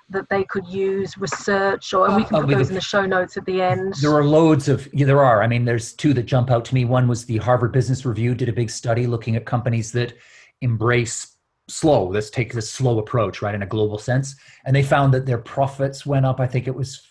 that 0.09 0.29
they 0.29 0.43
could 0.43 0.65
use 0.67 1.17
research 1.17 1.93
or 1.93 2.07
and 2.07 2.15
we 2.15 2.23
can 2.23 2.35
uh, 2.35 2.41
put 2.41 2.49
those 2.49 2.69
in 2.69 2.75
the 2.75 2.81
show 2.81 3.05
notes 3.05 3.35
at 3.37 3.45
the 3.45 3.61
end 3.61 3.93
there 4.01 4.13
are 4.13 4.23
loads 4.23 4.67
of 4.67 4.87
yeah, 4.93 5.05
there 5.05 5.23
are 5.23 5.41
i 5.43 5.47
mean 5.47 5.65
there's 5.65 5.93
two 5.93 6.13
that 6.13 6.23
jump 6.23 6.49
out 6.49 6.63
to 6.63 6.73
me 6.73 6.85
one 6.85 7.07
was 7.07 7.25
the 7.25 7.37
harvard 7.37 7.71
business 7.71 8.05
review 8.05 8.33
did 8.33 8.49
a 8.49 8.53
big 8.53 8.69
study 8.69 9.05
looking 9.07 9.35
at 9.35 9.45
companies 9.45 9.91
that 9.91 10.13
embrace 10.61 11.35
slow 11.67 12.07
let's 12.07 12.29
take 12.29 12.53
this 12.53 12.69
slow 12.71 12.99
approach 12.99 13.41
right 13.41 13.55
in 13.55 13.63
a 13.63 13.67
global 13.67 13.97
sense 13.97 14.35
and 14.65 14.75
they 14.75 14.83
found 14.83 15.13
that 15.13 15.25
their 15.25 15.37
profits 15.37 16.05
went 16.05 16.25
up 16.25 16.39
i 16.39 16.47
think 16.47 16.67
it 16.67 16.75
was 16.75 17.01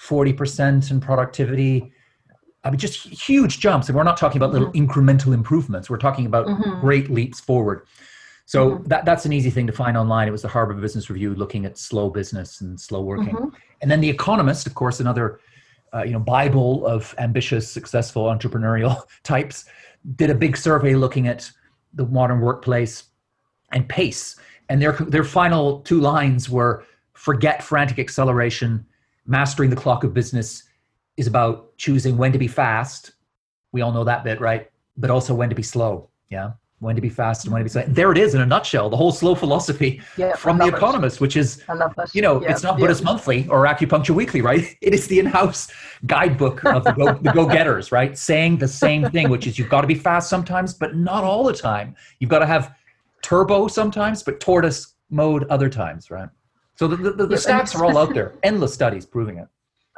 40% 0.00 0.90
in 0.90 1.00
productivity 1.00 1.92
I 2.64 2.70
mean, 2.70 2.78
just 2.78 3.06
huge 3.06 3.60
jumps. 3.60 3.88
And 3.88 3.96
we're 3.96 4.04
not 4.04 4.16
talking 4.16 4.38
about 4.38 4.52
little 4.52 4.72
mm-hmm. 4.72 4.90
incremental 4.90 5.34
improvements. 5.34 5.90
We're 5.90 5.98
talking 5.98 6.26
about 6.26 6.46
mm-hmm. 6.46 6.80
great 6.80 7.10
leaps 7.10 7.38
forward. 7.38 7.86
So 8.46 8.70
mm-hmm. 8.72 8.84
that, 8.84 9.04
that's 9.04 9.24
an 9.24 9.32
easy 9.32 9.50
thing 9.50 9.66
to 9.66 9.72
find 9.72 9.96
online. 9.96 10.28
It 10.28 10.32
was 10.32 10.42
the 10.42 10.48
Harvard 10.48 10.80
Business 10.80 11.08
Review 11.08 11.34
looking 11.34 11.64
at 11.64 11.78
slow 11.78 12.10
business 12.10 12.60
and 12.60 12.78
slow 12.78 13.02
working. 13.02 13.34
Mm-hmm. 13.34 13.56
And 13.80 13.90
then 13.90 14.00
The 14.00 14.10
Economist, 14.10 14.66
of 14.66 14.74
course, 14.74 15.00
another 15.00 15.40
uh, 15.94 16.02
you 16.02 16.10
know 16.10 16.18
bible 16.18 16.86
of 16.86 17.14
ambitious, 17.18 17.70
successful 17.70 18.24
entrepreneurial 18.24 19.02
types, 19.22 19.64
did 20.16 20.30
a 20.30 20.34
big 20.34 20.56
survey 20.56 20.94
looking 20.94 21.28
at 21.28 21.50
the 21.94 22.04
modern 22.06 22.40
workplace 22.40 23.04
and 23.72 23.88
pace. 23.88 24.36
And 24.68 24.82
their 24.82 24.92
their 24.92 25.24
final 25.24 25.80
two 25.80 26.00
lines 26.00 26.50
were: 26.50 26.84
"Forget 27.12 27.62
frantic 27.62 27.98
acceleration. 27.98 28.84
Mastering 29.26 29.70
the 29.70 29.76
clock 29.76 30.04
of 30.04 30.12
business 30.12 30.64
is 31.16 31.26
about 31.26 31.76
choosing 31.78 32.18
when 32.18 32.32
to 32.32 32.38
be 32.38 32.48
fast. 32.48 33.12
We 33.72 33.80
all 33.80 33.92
know 33.92 34.04
that 34.04 34.24
bit, 34.24 34.40
right? 34.40 34.70
But 34.96 35.10
also 35.10 35.34
when 35.34 35.48
to 35.48 35.54
be 35.54 35.62
slow. 35.62 36.10
Yeah." 36.28 36.52
When 36.80 36.94
to 36.94 37.02
be 37.02 37.08
fast 37.08 37.44
and 37.44 37.52
when 37.52 37.60
to 37.60 37.64
be 37.64 37.70
slow. 37.70 37.84
There 37.86 38.12
it 38.12 38.18
is 38.18 38.34
in 38.34 38.40
a 38.40 38.46
nutshell, 38.46 38.90
the 38.90 38.96
whole 38.96 39.12
slow 39.12 39.34
philosophy 39.34 40.02
yeah, 40.16 40.34
from 40.34 40.58
The 40.58 40.66
Economist, 40.66 41.16
it. 41.16 41.20
which 41.20 41.36
is, 41.36 41.62
you 42.12 42.20
know, 42.20 42.42
yeah, 42.42 42.50
it's 42.50 42.62
not 42.62 42.78
Buddhist 42.78 43.00
yeah. 43.00 43.04
Monthly 43.04 43.48
or 43.48 43.64
Acupuncture 43.64 44.14
Weekly, 44.14 44.40
right? 44.40 44.76
It 44.80 44.92
is 44.92 45.06
the 45.06 45.18
in-house 45.18 45.72
guidebook 46.06 46.64
of 46.64 46.84
the, 46.84 46.92
go, 46.92 47.14
the 47.14 47.32
go-getters, 47.32 47.90
right? 47.90 48.16
Saying 48.18 48.58
the 48.58 48.68
same 48.68 49.10
thing, 49.10 49.30
which 49.30 49.46
is 49.46 49.58
you've 49.58 49.70
got 49.70 49.80
to 49.80 49.86
be 49.86 49.94
fast 49.94 50.28
sometimes, 50.28 50.74
but 50.74 50.94
not 50.94 51.24
all 51.24 51.44
the 51.44 51.54
time. 51.54 51.96
You've 52.18 52.30
got 52.30 52.40
to 52.40 52.46
have 52.46 52.74
turbo 53.22 53.68
sometimes, 53.68 54.22
but 54.22 54.40
tortoise 54.40 54.94
mode 55.10 55.44
other 55.44 55.70
times, 55.70 56.10
right? 56.10 56.28
So 56.76 56.88
the, 56.88 56.96
the, 56.96 57.26
the 57.26 57.36
stats 57.36 57.74
are 57.74 57.84
all 57.84 57.96
out 57.96 58.12
there, 58.12 58.34
endless 58.42 58.74
studies 58.74 59.06
proving 59.06 59.38
it. 59.38 59.48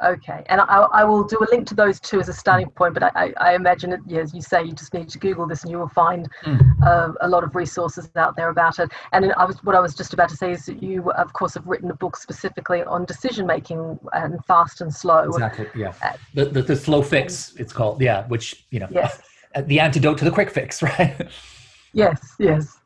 Okay, 0.03 0.43
and 0.45 0.61
I, 0.61 0.87
I, 0.93 1.03
will 1.05 1.23
do 1.23 1.39
a 1.39 1.47
link 1.49 1.65
to 1.69 1.73
those 1.73 1.99
two 1.99 2.19
as 2.19 2.29
a 2.29 2.33
starting 2.33 2.69
point, 2.69 2.93
but 2.93 3.01
I, 3.15 3.33
I 3.37 3.55
imagine, 3.55 3.93
it, 3.93 4.01
yeah, 4.05 4.19
as 4.19 4.31
you 4.31 4.41
say, 4.41 4.63
you 4.63 4.71
just 4.71 4.93
need 4.93 5.09
to 5.09 5.17
Google 5.17 5.47
this 5.47 5.63
and 5.63 5.71
you 5.71 5.79
will 5.79 5.87
find 5.87 6.29
mm. 6.43 6.61
uh, 6.85 7.13
a 7.21 7.27
lot 7.27 7.43
of 7.43 7.55
resources 7.55 8.07
out 8.15 8.35
there 8.35 8.49
about 8.49 8.77
it. 8.77 8.91
And 9.11 9.33
I 9.33 9.45
was, 9.45 9.63
what 9.63 9.75
I 9.75 9.79
was 9.79 9.95
just 9.95 10.13
about 10.13 10.29
to 10.29 10.35
say 10.35 10.51
is 10.51 10.67
that 10.67 10.83
you, 10.83 11.11
of 11.13 11.33
course, 11.33 11.55
have 11.55 11.65
written 11.65 11.89
a 11.89 11.95
book 11.95 12.15
specifically 12.15 12.83
on 12.83 13.05
decision 13.05 13.47
making 13.47 13.97
and 14.13 14.43
fast 14.45 14.81
and 14.81 14.93
slow. 14.93 15.29
Exactly, 15.29 15.67
yeah. 15.75 15.95
Uh, 16.03 16.13
the, 16.35 16.45
the, 16.45 16.61
the, 16.61 16.75
slow 16.75 17.01
fix, 17.01 17.55
it's 17.55 17.73
called, 17.73 17.99
yeah, 17.99 18.27
which, 18.27 18.67
you 18.69 18.79
know, 18.79 18.87
yes. 18.91 19.19
the 19.65 19.79
antidote 19.79 20.19
to 20.19 20.25
the 20.25 20.31
quick 20.31 20.51
fix, 20.51 20.83
right? 20.83 21.27
yes, 21.93 22.35
yes. 22.37 22.77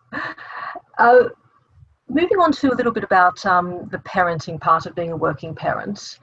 Uh, 0.97 1.23
moving 2.07 2.37
on 2.39 2.53
to 2.53 2.71
a 2.71 2.75
little 2.75 2.93
bit 2.93 3.03
about 3.03 3.45
um, 3.45 3.89
the 3.91 3.97
parenting 3.99 4.61
part 4.61 4.85
of 4.85 4.95
being 4.95 5.11
a 5.11 5.17
working 5.17 5.53
parent. 5.53 6.19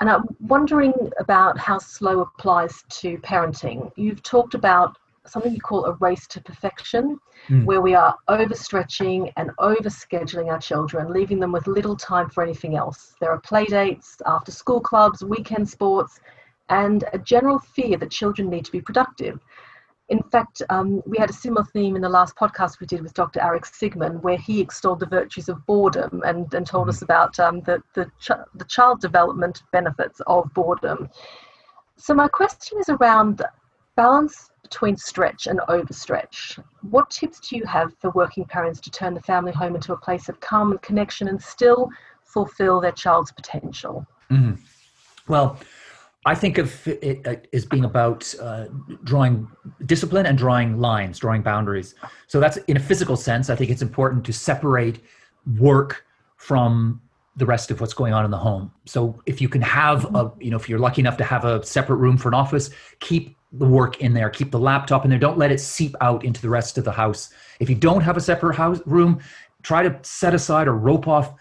And 0.00 0.10
I'm 0.10 0.24
wondering 0.40 0.92
about 1.18 1.58
how 1.58 1.78
slow 1.78 2.20
applies 2.20 2.84
to 3.00 3.18
parenting. 3.18 3.90
You've 3.96 4.22
talked 4.22 4.54
about 4.54 4.98
something 5.26 5.52
you 5.52 5.60
call 5.60 5.86
a 5.86 5.92
race 5.94 6.26
to 6.28 6.40
perfection, 6.40 7.18
mm. 7.48 7.64
where 7.64 7.80
we 7.80 7.94
are 7.94 8.14
overstretching 8.28 9.32
and 9.36 9.50
overscheduling 9.58 10.50
our 10.50 10.58
children, 10.58 11.12
leaving 11.12 11.40
them 11.40 11.52
with 11.52 11.66
little 11.66 11.96
time 11.96 12.30
for 12.30 12.42
anything 12.42 12.76
else. 12.76 13.14
There 13.20 13.30
are 13.30 13.40
play 13.40 13.64
dates, 13.64 14.16
after 14.26 14.52
school 14.52 14.80
clubs, 14.80 15.24
weekend 15.24 15.68
sports, 15.68 16.20
and 16.68 17.04
a 17.12 17.18
general 17.18 17.58
fear 17.58 17.96
that 17.98 18.10
children 18.10 18.48
need 18.48 18.64
to 18.64 18.72
be 18.72 18.80
productive. 18.80 19.40
In 20.08 20.22
fact, 20.22 20.62
um, 20.70 21.02
we 21.04 21.18
had 21.18 21.30
a 21.30 21.32
similar 21.32 21.64
theme 21.64 21.96
in 21.96 22.02
the 22.02 22.08
last 22.08 22.36
podcast 22.36 22.78
we 22.78 22.86
did 22.86 23.02
with 23.02 23.14
Dr. 23.14 23.40
Aric 23.40 23.64
Sigman, 23.64 24.22
where 24.22 24.36
he 24.36 24.60
extolled 24.60 25.00
the 25.00 25.06
virtues 25.06 25.48
of 25.48 25.64
boredom 25.66 26.22
and, 26.24 26.52
and 26.54 26.64
told 26.64 26.84
mm-hmm. 26.84 26.90
us 26.90 27.02
about 27.02 27.38
um, 27.40 27.60
the, 27.62 27.82
the, 27.94 28.06
ch- 28.20 28.46
the 28.54 28.64
child 28.66 29.00
development 29.00 29.64
benefits 29.72 30.20
of 30.28 30.52
boredom. 30.54 31.08
So, 31.96 32.14
my 32.14 32.28
question 32.28 32.78
is 32.78 32.88
around 32.88 33.42
balance 33.96 34.50
between 34.62 34.96
stretch 34.96 35.46
and 35.46 35.60
overstretch. 35.68 36.62
What 36.82 37.10
tips 37.10 37.40
do 37.40 37.56
you 37.56 37.64
have 37.64 37.92
for 37.98 38.10
working 38.10 38.44
parents 38.44 38.80
to 38.82 38.90
turn 38.90 39.14
the 39.14 39.22
family 39.22 39.52
home 39.52 39.74
into 39.74 39.92
a 39.92 39.96
place 39.96 40.28
of 40.28 40.38
calm 40.40 40.70
and 40.70 40.82
connection 40.82 41.28
and 41.28 41.40
still 41.40 41.88
fulfill 42.22 42.80
their 42.80 42.92
child's 42.92 43.32
potential? 43.32 44.06
Mm-hmm. 44.30 44.62
Well, 45.28 45.58
I 46.26 46.34
think 46.34 46.58
of 46.58 46.88
it 46.88 47.24
uh, 47.24 47.36
as 47.52 47.64
being 47.64 47.84
about 47.84 48.34
uh, 48.42 48.66
drawing 49.04 49.48
discipline 49.86 50.26
and 50.26 50.36
drawing 50.36 50.78
lines, 50.80 51.20
drawing 51.20 51.42
boundaries. 51.42 51.94
So 52.26 52.40
that's 52.40 52.56
in 52.66 52.76
a 52.76 52.80
physical 52.80 53.16
sense. 53.16 53.48
I 53.48 53.54
think 53.54 53.70
it's 53.70 53.80
important 53.80 54.24
to 54.26 54.32
separate 54.32 54.98
work 55.58 56.04
from 56.36 57.00
the 57.36 57.46
rest 57.46 57.70
of 57.70 57.80
what's 57.80 57.94
going 57.94 58.12
on 58.12 58.24
in 58.24 58.32
the 58.32 58.38
home. 58.38 58.72
So 58.86 59.22
if 59.26 59.40
you 59.40 59.48
can 59.48 59.62
have 59.62 60.12
a, 60.16 60.32
you 60.40 60.50
know, 60.50 60.56
if 60.56 60.68
you're 60.68 60.80
lucky 60.80 61.00
enough 61.00 61.16
to 61.18 61.24
have 61.24 61.44
a 61.44 61.64
separate 61.64 61.96
room 61.96 62.16
for 62.16 62.28
an 62.28 62.34
office, 62.34 62.70
keep 62.98 63.36
the 63.52 63.66
work 63.66 64.00
in 64.00 64.12
there, 64.12 64.28
keep 64.28 64.50
the 64.50 64.58
laptop 64.58 65.04
in 65.04 65.10
there. 65.10 65.20
Don't 65.20 65.38
let 65.38 65.52
it 65.52 65.60
seep 65.60 65.94
out 66.00 66.24
into 66.24 66.42
the 66.42 66.48
rest 66.48 66.76
of 66.76 66.84
the 66.84 66.92
house. 66.92 67.30
If 67.60 67.70
you 67.70 67.76
don't 67.76 68.00
have 68.00 68.16
a 68.16 68.20
separate 68.20 68.56
house 68.56 68.80
room, 68.84 69.20
try 69.62 69.82
to 69.82 69.96
set 70.02 70.34
aside 70.34 70.66
or 70.66 70.74
rope 70.74 71.06
off 71.06 71.34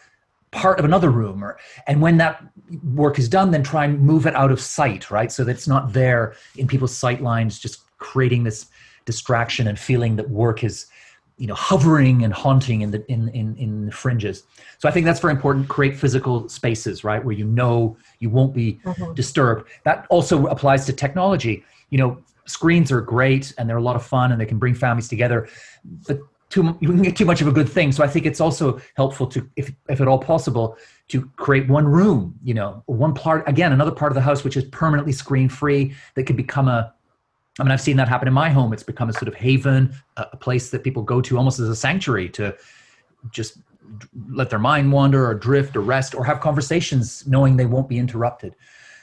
part 0.55 0.79
of 0.79 0.85
another 0.85 1.11
room 1.11 1.43
or 1.43 1.57
and 1.85 2.01
when 2.01 2.15
that 2.15 2.41
work 2.93 3.19
is 3.19 3.27
done 3.27 3.51
then 3.51 3.61
try 3.61 3.83
and 3.83 3.99
move 3.99 4.25
it 4.25 4.33
out 4.35 4.51
of 4.51 4.59
sight 4.59 5.11
right? 5.11 5.31
So 5.31 5.43
that 5.43 5.51
it's 5.51 5.67
not 5.67 5.91
there 5.91 6.33
in 6.55 6.65
people's 6.65 6.95
sight 6.95 7.21
lines 7.21 7.59
just 7.59 7.81
creating 7.97 8.43
this 8.43 8.67
distraction 9.03 9.67
and 9.67 9.77
feeling 9.77 10.15
that 10.15 10.29
work 10.29 10.63
is 10.63 10.87
you 11.37 11.47
know 11.47 11.53
hovering 11.53 12.23
and 12.23 12.33
haunting 12.33 12.81
in 12.81 12.91
the 12.91 13.05
in, 13.11 13.27
in 13.29 13.55
in 13.57 13.85
the 13.87 13.91
fringes. 13.91 14.43
So 14.79 14.87
i 14.87 14.91
think 14.91 15.05
that's 15.05 15.19
very 15.19 15.33
important. 15.33 15.67
Create 15.67 15.97
physical 15.97 16.47
spaces 16.47 17.03
right? 17.03 17.23
Where 17.23 17.35
you 17.35 17.45
know 17.45 17.97
you 18.19 18.29
won't 18.29 18.53
be 18.53 18.79
mm-hmm. 18.85 19.13
disturbed. 19.13 19.67
That 19.83 20.07
also 20.09 20.45
applies 20.47 20.85
to 20.85 20.93
technology. 20.93 21.65
You 21.89 21.97
know 21.97 22.23
screens 22.47 22.91
are 22.91 23.01
great 23.01 23.53
and 23.57 23.67
they're 23.67 23.83
a 23.85 23.89
lot 23.89 23.97
of 23.97 24.05
fun 24.05 24.31
and 24.31 24.39
they 24.39 24.45
can 24.45 24.59
bring 24.59 24.75
families 24.75 25.07
together 25.07 25.49
but 26.07 26.19
too 26.55 26.77
you 26.79 26.87
can 26.87 27.01
get 27.01 27.15
too 27.15 27.25
much 27.25 27.41
of 27.41 27.47
a 27.47 27.51
good 27.51 27.67
thing 27.67 27.91
so 27.91 28.03
i 28.03 28.07
think 28.07 28.25
it's 28.25 28.39
also 28.39 28.79
helpful 28.95 29.27
to 29.27 29.47
if 29.55 29.71
if 29.89 29.99
at 30.01 30.07
all 30.07 30.17
possible 30.17 30.77
to 31.07 31.29
create 31.35 31.67
one 31.67 31.85
room 31.85 32.33
you 32.43 32.53
know 32.53 32.81
one 32.85 33.13
part 33.13 33.47
again 33.47 33.73
another 33.73 33.91
part 33.91 34.11
of 34.11 34.15
the 34.15 34.21
house 34.21 34.43
which 34.43 34.57
is 34.57 34.63
permanently 34.65 35.11
screen 35.11 35.49
free 35.49 35.93
that 36.15 36.23
could 36.23 36.37
become 36.37 36.67
a 36.67 36.93
I 37.57 37.63
mean, 37.63 37.71
I've 37.71 37.79
seen 37.79 37.95
that 37.95 38.09
happen 38.09 38.27
in 38.27 38.33
my 38.33 38.49
home. 38.49 38.73
It's 38.73 38.83
become 38.83 39.07
a 39.07 39.13
sort 39.13 39.29
of 39.29 39.33
haven, 39.35 39.95
a 40.17 40.35
place 40.35 40.71
that 40.71 40.83
people 40.83 41.03
go 41.03 41.21
to 41.21 41.37
almost 41.37 41.57
as 41.57 41.69
a 41.69 41.75
sanctuary 41.75 42.27
to 42.31 42.53
just 43.31 43.59
let 44.29 44.49
their 44.49 44.59
mind 44.59 44.91
wander 44.91 45.25
or 45.25 45.33
drift 45.33 45.77
or 45.77 45.79
rest 45.79 46.15
or 46.15 46.25
have 46.25 46.41
conversations 46.41 47.25
knowing 47.25 47.55
they 47.55 47.65
won't 47.65 47.87
be 47.87 47.97
interrupted. 47.97 48.57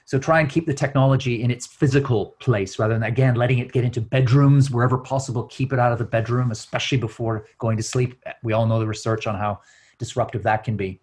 So 0.04 0.18
try 0.18 0.40
and 0.40 0.48
keep 0.48 0.66
the 0.66 0.74
technology 0.74 1.42
in 1.42 1.50
its 1.50 1.66
physical 1.66 2.36
place 2.40 2.78
rather 2.78 2.94
than, 2.94 3.04
again, 3.04 3.34
letting 3.34 3.58
it 3.58 3.72
get 3.72 3.84
into 3.84 4.00
bedrooms 4.00 4.70
wherever 4.70 4.98
possible. 4.98 5.44
Keep 5.44 5.72
it 5.72 5.78
out 5.78 5.92
of 5.92 5.98
the 5.98 6.04
bedroom, 6.04 6.50
especially 6.50 6.98
before 6.98 7.46
going 7.58 7.76
to 7.76 7.82
sleep. 7.82 8.22
We 8.42 8.52
all 8.52 8.66
know 8.66 8.78
the 8.78 8.86
research 8.86 9.26
on 9.26 9.36
how 9.36 9.60
disruptive 9.98 10.42
that 10.42 10.64
can 10.64 10.76
be. 10.76 11.00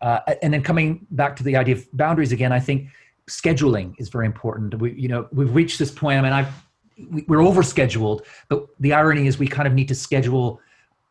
Uh, 0.00 0.20
and 0.42 0.52
then 0.52 0.62
coming 0.62 1.06
back 1.10 1.36
to 1.36 1.42
the 1.42 1.56
idea 1.56 1.76
of 1.76 1.86
boundaries 1.92 2.32
again, 2.32 2.52
I 2.52 2.60
think 2.60 2.88
scheduling 3.30 3.94
is 3.98 4.08
very 4.08 4.26
important. 4.26 4.78
We, 4.78 4.92
you 4.92 5.08
know, 5.08 5.28
we've 5.32 5.54
reached 5.54 5.78
this 5.78 5.90
point. 5.90 6.18
I 6.18 6.22
mean, 6.22 6.32
I've 6.32 6.52
we're 7.28 7.38
overscheduled 7.38 8.24
but 8.48 8.66
the 8.80 8.92
irony 8.92 9.26
is 9.26 9.38
we 9.38 9.46
kind 9.46 9.68
of 9.68 9.74
need 9.74 9.88
to 9.88 9.94
schedule 9.94 10.60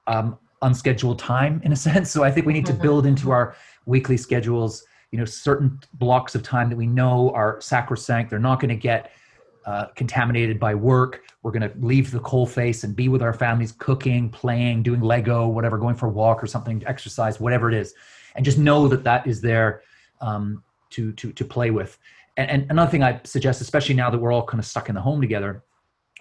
um, 0.08 0.38
unscheduled 0.62 1.20
time 1.20 1.62
in 1.64 1.72
a 1.72 1.76
sense 1.88 2.10
so 2.10 2.24
i 2.24 2.32
think 2.32 2.46
we 2.46 2.54
need 2.54 2.66
to 2.66 2.74
mm-hmm. 2.74 2.82
build 2.82 3.06
into 3.06 3.32
our 3.32 3.56
weekly 3.86 4.18
schedules 4.18 4.84
you 5.16 5.20
know 5.22 5.26
certain 5.26 5.80
blocks 5.94 6.36
of 6.36 6.44
time 6.44 6.70
that 6.70 6.76
we 6.76 6.86
know 6.86 7.32
are 7.32 7.62
sacrosanct. 7.62 8.30
They're 8.30 8.38
not 8.38 8.60
going 8.60 8.68
to 8.68 8.76
get 8.76 9.14
uh, 9.66 9.86
contaminated 9.96 10.60
by 10.60 10.76
work. 10.76 11.22
We're 11.42 11.54
going 11.54 11.72
to 11.72 11.72
leave 11.80 12.12
the 12.12 12.20
coal 12.20 12.46
face 12.46 12.84
and 12.84 12.94
be 12.94 13.08
with 13.08 13.24
our 13.24 13.34
families 13.34 13.72
cooking 13.72 14.30
playing 14.30 14.84
doing 14.84 15.00
lego 15.00 15.48
whatever 15.48 15.78
going 15.78 15.96
for 15.96 16.08
a 16.08 16.10
walk 16.10 16.44
or 16.44 16.48
something 16.48 16.84
exercise 16.86 17.40
whatever 17.40 17.70
it 17.70 17.76
is. 17.76 17.94
And 18.36 18.44
just 18.44 18.58
know 18.58 18.90
that 18.90 19.06
that 19.06 19.26
is 19.26 19.40
there 19.40 19.84
um, 20.20 20.62
to 20.90 21.14
to 21.14 21.32
to 21.32 21.46
play 21.46 21.72
with. 21.72 21.98
And, 22.36 22.52
and 22.52 22.72
another 22.72 22.92
thing 22.92 23.02
i 23.02 23.22
suggest 23.24 23.62
especially 23.62 23.96
now 23.96 24.10
that 24.10 24.18
we're 24.18 24.34
all 24.34 24.46
kind 24.46 24.60
of 24.60 24.66
stuck 24.66 24.90
in 24.90 24.96
the 24.96 25.02
home 25.02 25.22
together 25.22 25.64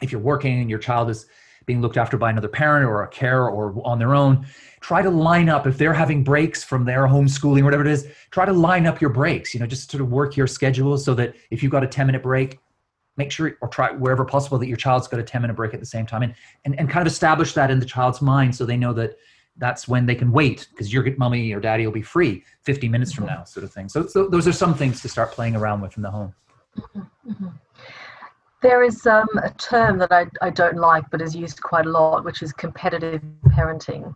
if 0.02 0.12
you're 0.12 0.20
working 0.20 0.60
and 0.60 0.70
your 0.70 0.78
child 0.78 1.10
is 1.10 1.26
being 1.66 1.80
looked 1.80 1.96
after 1.96 2.16
by 2.16 2.30
another 2.30 2.48
parent 2.48 2.86
or 2.86 3.02
a 3.02 3.08
care 3.08 3.48
or 3.48 3.74
on 3.84 3.98
their 3.98 4.14
own, 4.14 4.46
try 4.80 5.02
to 5.02 5.10
line 5.10 5.48
up 5.48 5.66
if 5.66 5.78
they're 5.78 5.94
having 5.94 6.22
breaks 6.22 6.62
from 6.62 6.84
their 6.84 7.06
homeschooling, 7.06 7.62
or 7.62 7.64
whatever 7.64 7.82
it 7.82 7.90
is, 7.90 8.06
try 8.30 8.44
to 8.44 8.52
line 8.52 8.86
up 8.86 9.00
your 9.00 9.10
breaks, 9.10 9.54
you 9.54 9.60
know, 9.60 9.66
just 9.66 9.90
sort 9.90 10.00
of 10.00 10.10
work 10.10 10.36
your 10.36 10.46
schedule 10.46 10.98
so 10.98 11.14
that 11.14 11.34
if 11.50 11.62
you've 11.62 11.72
got 11.72 11.82
a 11.82 11.86
10 11.86 12.06
minute 12.06 12.22
break, 12.22 12.58
make 13.16 13.30
sure 13.30 13.56
or 13.60 13.68
try 13.68 13.92
wherever 13.92 14.24
possible 14.24 14.58
that 14.58 14.66
your 14.66 14.76
child's 14.76 15.08
got 15.08 15.20
a 15.20 15.22
10 15.22 15.42
minute 15.42 15.54
break 15.54 15.72
at 15.72 15.80
the 15.80 15.86
same 15.86 16.06
time 16.06 16.22
and, 16.22 16.34
and, 16.64 16.78
and 16.78 16.90
kind 16.90 17.06
of 17.06 17.12
establish 17.12 17.54
that 17.54 17.70
in 17.70 17.78
the 17.78 17.86
child's 17.86 18.20
mind 18.20 18.54
so 18.54 18.66
they 18.66 18.76
know 18.76 18.92
that 18.92 19.16
that's 19.56 19.86
when 19.86 20.04
they 20.04 20.16
can 20.16 20.32
wait 20.32 20.66
because 20.70 20.92
your 20.92 21.04
mommy 21.16 21.52
or 21.52 21.60
daddy 21.60 21.86
will 21.86 21.92
be 21.92 22.02
free 22.02 22.42
50 22.62 22.88
minutes 22.88 23.12
from 23.12 23.26
mm-hmm. 23.26 23.36
now 23.36 23.44
sort 23.44 23.64
of 23.64 23.72
thing. 23.72 23.88
So, 23.88 24.06
so 24.06 24.28
those 24.28 24.48
are 24.48 24.52
some 24.52 24.74
things 24.74 25.00
to 25.02 25.08
start 25.08 25.30
playing 25.30 25.54
around 25.54 25.80
with 25.80 25.96
in 25.96 26.02
the 26.02 26.10
home. 26.10 26.34
Mm-hmm. 26.76 27.30
mm-hmm. 27.30 27.46
There 28.64 28.82
is 28.82 29.06
um, 29.06 29.28
a 29.42 29.50
term 29.50 29.98
that 29.98 30.10
I, 30.10 30.24
I 30.40 30.48
don't 30.48 30.78
like 30.78 31.04
but 31.10 31.20
is 31.20 31.36
used 31.36 31.60
quite 31.60 31.84
a 31.84 31.90
lot, 31.90 32.24
which 32.24 32.40
is 32.40 32.50
competitive 32.54 33.20
parenting, 33.48 34.14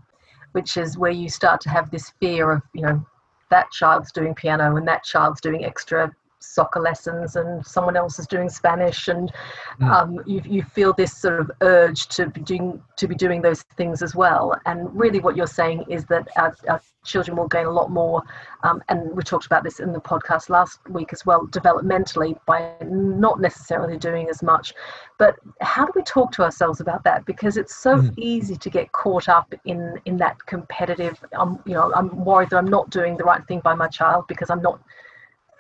which 0.53 0.79
is 0.79 0.97
where 0.97 1.11
you 1.11 1.29
start 1.29 1.61
to 1.61 1.69
have 1.69 1.91
this 1.91 2.15
fear 2.19 2.53
of, 2.53 2.63
you 2.73 2.81
know, 2.81 3.07
that 3.51 3.71
child's 3.73 4.11
doing 4.11 4.35
piano 4.35 4.77
and 4.77 4.89
that 4.89 5.05
child's 5.05 5.43
doing 5.43 5.67
extra 5.67 6.11
soccer 6.41 6.81
lessons 6.81 7.37
and 7.37 7.65
someone 7.67 7.97
else 7.97 8.19
is 8.19 8.27
doing 8.27 8.49
Spanish 8.49 9.09
and 9.09 9.33
mm. 9.81 9.91
um, 9.91 10.21
you, 10.27 10.41
you 10.45 10.63
feel 10.63 10.93
this 10.93 11.17
sort 11.17 11.41
of 11.41 11.51
urge 11.63 12.07
to 12.09 12.27
be 12.29 12.41
doing 12.41 12.81
to 12.97 13.09
be 13.09 13.15
doing 13.15 13.43
those 13.43 13.63
things 13.77 14.03
as 14.03 14.15
well 14.15 14.59
and 14.67 14.89
really 14.99 15.21
what 15.21 15.37
you're 15.37 15.47
saying 15.47 15.85
is 15.89 16.05
that 16.07 16.29
our, 16.37 16.57
our 16.69 16.81
children 17.05 17.37
will 17.37 17.49
gain 17.49 17.67
a 17.67 17.71
lot 17.71 17.91
more 17.91 18.23
um, 18.63 18.83
and 18.89 19.17
we 19.17 19.23
talked 19.23 19.47
about 19.47 19.65
this 19.65 19.81
in 19.81 19.93
the 19.93 20.01
podcast 20.01 20.49
last 20.49 20.79
week 20.91 21.13
as 21.13 21.25
well 21.25 21.47
developmentally 21.49 22.39
by 22.47 22.73
not 22.85 23.41
necessarily 23.41 23.97
doing 23.97 24.29
as 24.29 24.43
much 24.43 24.75
but 25.19 25.37
how 25.61 25.85
do 25.85 25.93
we 25.95 26.03
talk 26.03 26.31
to 26.31 26.43
ourselves 26.43 26.81
about 26.81 27.03
that 27.05 27.25
because 27.25 27.57
it's 27.57 27.75
so 27.75 27.97
mm. 27.97 28.15
easy 28.17 28.57
to 28.57 28.71
get 28.71 28.91
caught 28.93 29.29
up 29.29 29.53
in 29.65 30.01
in 30.05 30.17
that 30.17 30.37
competitive 30.47 31.19
um, 31.37 31.61
you 31.67 31.75
know 31.75 31.93
i'm 31.95 32.25
worried 32.25 32.51
that 32.51 32.57
i'm 32.57 32.69
not 32.69 32.91
doing 32.91 33.17
the 33.17 33.25
right 33.25 33.47
thing 33.49 33.61
by 33.61 33.75
my 33.75 33.89
child 33.89 34.25
because 34.29 34.51
i'm 34.51 34.63
not 34.63 34.81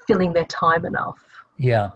filling 0.08 0.32
their 0.32 0.46
time 0.46 0.84
enough? 0.84 1.22
Yeah. 1.58 1.90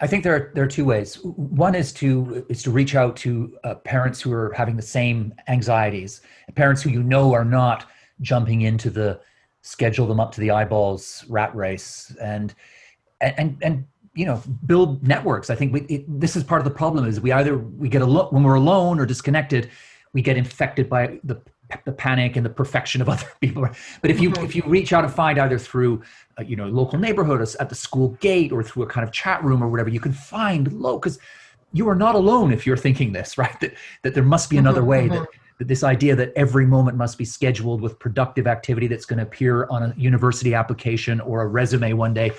I 0.00 0.06
think 0.06 0.22
there 0.22 0.34
are 0.34 0.50
there 0.54 0.64
are 0.64 0.68
two 0.68 0.84
ways. 0.84 1.18
One 1.24 1.74
is 1.74 1.92
to 1.94 2.44
is 2.48 2.62
to 2.64 2.70
reach 2.70 2.94
out 2.94 3.16
to 3.18 3.56
uh, 3.64 3.76
parents 3.76 4.20
who 4.20 4.32
are 4.32 4.52
having 4.52 4.76
the 4.76 4.82
same 4.82 5.32
anxieties, 5.48 6.20
parents 6.54 6.82
who 6.82 6.90
you 6.90 7.02
know 7.02 7.32
are 7.32 7.44
not 7.44 7.86
jumping 8.20 8.62
into 8.62 8.90
the 8.90 9.20
schedule 9.62 10.06
them 10.06 10.20
up 10.20 10.30
to 10.32 10.40
the 10.40 10.50
eyeballs 10.50 11.24
rat 11.28 11.54
race, 11.54 12.14
and 12.20 12.54
and 13.20 13.56
and 13.62 13.86
you 14.14 14.26
know 14.26 14.42
build 14.66 15.06
networks. 15.06 15.48
I 15.48 15.54
think 15.54 15.72
we, 15.72 15.80
it, 15.82 16.20
this 16.20 16.34
is 16.36 16.42
part 16.42 16.60
of 16.60 16.64
the 16.64 16.76
problem 16.82 17.06
is 17.06 17.20
we 17.20 17.32
either 17.32 17.56
we 17.56 17.88
get 17.88 18.02
a 18.02 18.06
look 18.06 18.32
when 18.32 18.42
we're 18.42 18.54
alone 18.54 18.98
or 18.98 19.06
disconnected, 19.06 19.70
we 20.12 20.22
get 20.22 20.36
infected 20.36 20.90
by 20.90 21.20
the 21.22 21.40
the 21.84 21.92
panic 21.92 22.36
and 22.36 22.44
the 22.44 22.50
perfection 22.50 23.00
of 23.00 23.08
other 23.14 23.26
people. 23.40 23.68
But 24.00 24.10
if 24.10 24.20
you 24.20 24.30
mm-hmm. 24.30 24.44
if 24.44 24.54
you 24.54 24.62
reach 24.66 24.92
out 24.92 25.04
and 25.04 25.12
find 25.12 25.38
either 25.38 25.58
through 25.58 26.02
uh, 26.38 26.42
you 26.42 26.56
know 26.56 26.68
local 26.68 26.98
neighborhood 26.98 27.40
or 27.40 27.46
at 27.60 27.68
the 27.68 27.74
school 27.74 28.10
gate 28.20 28.52
or 28.52 28.62
through 28.62 28.84
a 28.84 28.86
kind 28.86 29.06
of 29.06 29.12
chat 29.12 29.42
room 29.42 29.62
or 29.62 29.68
whatever, 29.68 29.88
you 29.88 30.00
can 30.00 30.12
find 30.12 30.72
low 30.72 30.98
because 30.98 31.18
you 31.72 31.88
are 31.88 31.94
not 31.94 32.14
alone 32.14 32.52
if 32.52 32.66
you're 32.66 32.76
thinking 32.76 33.12
this 33.12 33.36
right 33.38 33.58
that 33.60 33.74
that 34.02 34.14
there 34.14 34.22
must 34.22 34.48
be 34.50 34.58
another 34.58 34.80
mm-hmm, 34.80 34.88
way 34.88 35.08
mm-hmm. 35.08 35.16
that 35.16 35.28
that 35.58 35.68
this 35.68 35.84
idea 35.84 36.16
that 36.16 36.32
every 36.34 36.66
moment 36.66 36.96
must 36.96 37.16
be 37.16 37.24
scheduled 37.24 37.80
with 37.80 37.98
productive 38.00 38.48
activity 38.48 38.88
that's 38.88 39.04
going 39.04 39.18
to 39.18 39.22
appear 39.22 39.66
on 39.66 39.84
a 39.84 39.94
university 39.96 40.52
application 40.52 41.20
or 41.20 41.42
a 41.42 41.46
resume 41.46 41.92
one 41.92 42.12
day 42.12 42.32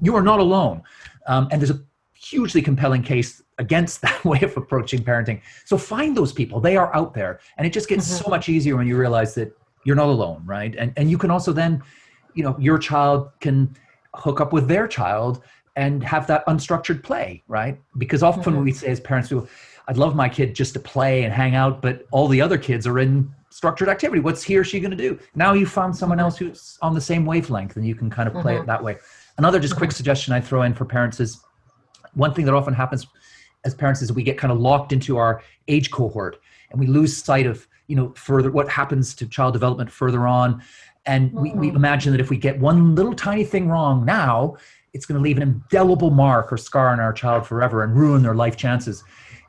you 0.00 0.16
are 0.16 0.22
not 0.22 0.38
alone 0.38 0.82
um, 1.26 1.48
and 1.50 1.60
there's 1.60 1.70
a 1.70 1.80
hugely 2.24 2.62
compelling 2.62 3.02
case 3.02 3.42
against 3.58 4.00
that 4.02 4.24
way 4.24 4.40
of 4.40 4.56
approaching 4.56 5.02
parenting. 5.02 5.40
So 5.64 5.76
find 5.76 6.16
those 6.16 6.32
people. 6.32 6.60
They 6.60 6.76
are 6.76 6.94
out 6.94 7.14
there. 7.14 7.40
And 7.56 7.66
it 7.66 7.72
just 7.72 7.88
gets 7.88 8.06
mm-hmm. 8.06 8.24
so 8.24 8.30
much 8.30 8.48
easier 8.48 8.76
when 8.76 8.86
you 8.86 8.96
realize 8.96 9.34
that 9.34 9.56
you're 9.84 9.96
not 9.96 10.08
alone, 10.08 10.42
right? 10.46 10.74
And 10.76 10.92
and 10.96 11.10
you 11.10 11.18
can 11.18 11.30
also 11.30 11.52
then, 11.52 11.82
you 12.34 12.42
know, 12.42 12.56
your 12.58 12.78
child 12.78 13.30
can 13.40 13.76
hook 14.14 14.40
up 14.40 14.52
with 14.52 14.66
their 14.68 14.88
child 14.88 15.42
and 15.76 16.02
have 16.02 16.26
that 16.28 16.46
unstructured 16.46 17.02
play, 17.02 17.42
right? 17.48 17.78
Because 17.98 18.22
often 18.22 18.54
mm-hmm. 18.54 18.64
we 18.64 18.72
say 18.72 18.88
as 18.88 19.00
parents, 19.00 19.30
we 19.30 19.40
I'd 19.86 19.98
love 19.98 20.14
my 20.14 20.28
kid 20.28 20.54
just 20.54 20.72
to 20.74 20.80
play 20.80 21.24
and 21.24 21.32
hang 21.32 21.54
out, 21.54 21.82
but 21.82 22.06
all 22.10 22.26
the 22.26 22.40
other 22.40 22.56
kids 22.56 22.86
are 22.86 22.98
in 22.98 23.30
structured 23.50 23.88
activity. 23.88 24.20
What's 24.20 24.42
he 24.42 24.56
or 24.56 24.64
she 24.64 24.80
going 24.80 24.90
to 24.90 24.96
do? 24.96 25.18
Now 25.34 25.52
you 25.52 25.66
found 25.66 25.94
someone 25.94 26.18
else 26.18 26.38
who's 26.38 26.78
on 26.80 26.94
the 26.94 27.00
same 27.00 27.26
wavelength 27.26 27.76
and 27.76 27.86
you 27.86 27.94
can 27.94 28.08
kind 28.08 28.26
of 28.26 28.34
play 28.34 28.54
mm-hmm. 28.54 28.62
it 28.62 28.66
that 28.66 28.82
way. 28.82 28.96
Another 29.36 29.60
just 29.60 29.76
quick 29.76 29.90
mm-hmm. 29.90 29.96
suggestion 29.96 30.32
I 30.32 30.40
throw 30.40 30.62
in 30.62 30.74
for 30.74 30.84
parents 30.84 31.20
is 31.20 31.40
one 32.14 32.34
thing 32.34 32.44
that 32.44 32.54
often 32.54 32.74
happens 32.74 33.06
as 33.64 33.74
parents 33.74 34.02
is 34.02 34.12
we 34.12 34.22
get 34.22 34.38
kind 34.38 34.52
of 34.52 34.60
locked 34.60 34.92
into 34.92 35.16
our 35.16 35.42
age 35.68 35.90
cohort 35.90 36.40
and 36.70 36.80
we 36.80 36.86
lose 36.86 37.16
sight 37.16 37.46
of 37.46 37.66
you 37.86 37.96
know 37.96 38.12
further 38.16 38.50
what 38.50 38.68
happens 38.68 39.14
to 39.14 39.26
child 39.26 39.52
development 39.52 39.90
further 39.90 40.26
on. 40.26 40.62
And 41.06 41.32
we, 41.34 41.52
we 41.52 41.68
mm-hmm. 41.68 41.76
imagine 41.76 42.12
that 42.12 42.20
if 42.20 42.30
we 42.30 42.38
get 42.38 42.58
one 42.58 42.94
little 42.94 43.14
tiny 43.14 43.44
thing 43.44 43.68
wrong 43.68 44.04
now 44.04 44.56
it's 44.94 45.06
going 45.06 45.18
to 45.18 45.22
leave 45.22 45.36
an 45.36 45.42
indelible 45.42 46.10
mark 46.10 46.52
or 46.52 46.56
scar 46.56 46.90
on 46.90 47.00
our 47.00 47.12
child 47.12 47.44
forever 47.46 47.82
and 47.82 47.96
ruin 47.96 48.22
their 48.22 48.34
life 48.34 48.56
chances. 48.56 49.02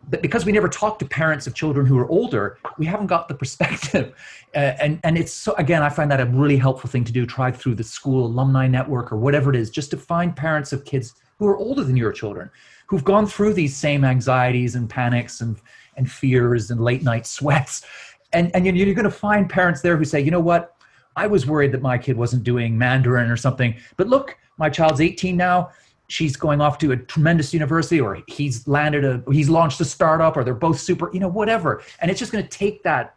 But 0.09 0.23
because 0.23 0.43
we 0.43 0.51
never 0.51 0.67
talk 0.67 0.97
to 0.99 1.05
parents 1.05 1.45
of 1.45 1.53
children 1.53 1.85
who 1.85 1.97
are 1.99 2.07
older 2.09 2.57
we 2.77 2.85
haven't 2.85 3.07
got 3.07 3.27
the 3.27 3.35
perspective. 3.35 4.13
Uh, 4.55 4.73
and 4.79 5.01
and 5.03 5.17
it's 5.17 5.33
so 5.33 5.53
again 5.55 5.83
i 5.83 5.89
find 5.89 6.09
that 6.09 6.21
a 6.21 6.25
really 6.27 6.55
helpful 6.55 6.89
thing 6.89 7.03
to 7.03 7.11
do 7.11 7.25
try 7.25 7.51
through 7.51 7.75
the 7.75 7.83
school 7.83 8.25
alumni 8.25 8.65
network 8.65 9.11
or 9.11 9.17
whatever 9.17 9.49
it 9.49 9.55
is 9.57 9.69
just 9.69 9.91
to 9.91 9.97
find 9.97 10.33
parents 10.33 10.71
of 10.71 10.85
kids 10.85 11.15
who 11.37 11.47
are 11.47 11.57
older 11.57 11.83
than 11.83 11.97
your 11.97 12.11
children 12.11 12.49
who've 12.87 13.03
gone 13.03 13.25
through 13.25 13.53
these 13.53 13.75
same 13.75 14.03
anxieties 14.03 14.75
and 14.75 14.89
panics 14.89 15.41
and, 15.41 15.57
and 15.97 16.11
fears 16.11 16.71
and 16.71 16.81
late 16.81 17.03
night 17.03 17.25
sweats. 17.37 17.85
And, 18.33 18.53
and 18.55 18.65
you're 18.65 18.93
going 18.93 19.05
to 19.05 19.11
find 19.11 19.49
parents 19.49 19.81
there 19.81 19.97
who 19.97 20.05
say, 20.05 20.19
you 20.19 20.31
know 20.31 20.39
what? 20.39 20.75
I 21.15 21.27
was 21.27 21.45
worried 21.45 21.71
that 21.71 21.81
my 21.81 21.97
kid 21.97 22.17
wasn't 22.17 22.43
doing 22.43 22.77
Mandarin 22.77 23.31
or 23.31 23.37
something. 23.37 23.75
But 23.95 24.07
look, 24.07 24.37
my 24.57 24.69
child's 24.69 24.99
18 24.99 25.37
now. 25.37 25.69
She's 26.07 26.35
going 26.35 26.59
off 26.59 26.77
to 26.79 26.91
a 26.91 26.97
tremendous 26.97 27.53
university, 27.53 27.99
or 27.99 28.19
he's 28.27 28.67
landed 28.67 29.05
a, 29.05 29.23
he's 29.31 29.49
launched 29.49 29.79
a 29.81 29.85
startup, 29.85 30.37
or 30.37 30.43
they're 30.43 30.53
both 30.53 30.79
super, 30.79 31.09
you 31.13 31.19
know, 31.19 31.27
whatever. 31.27 31.81
And 31.99 32.11
it's 32.11 32.19
just 32.19 32.31
going 32.31 32.43
to 32.43 32.49
take 32.49 32.83
that, 32.83 33.15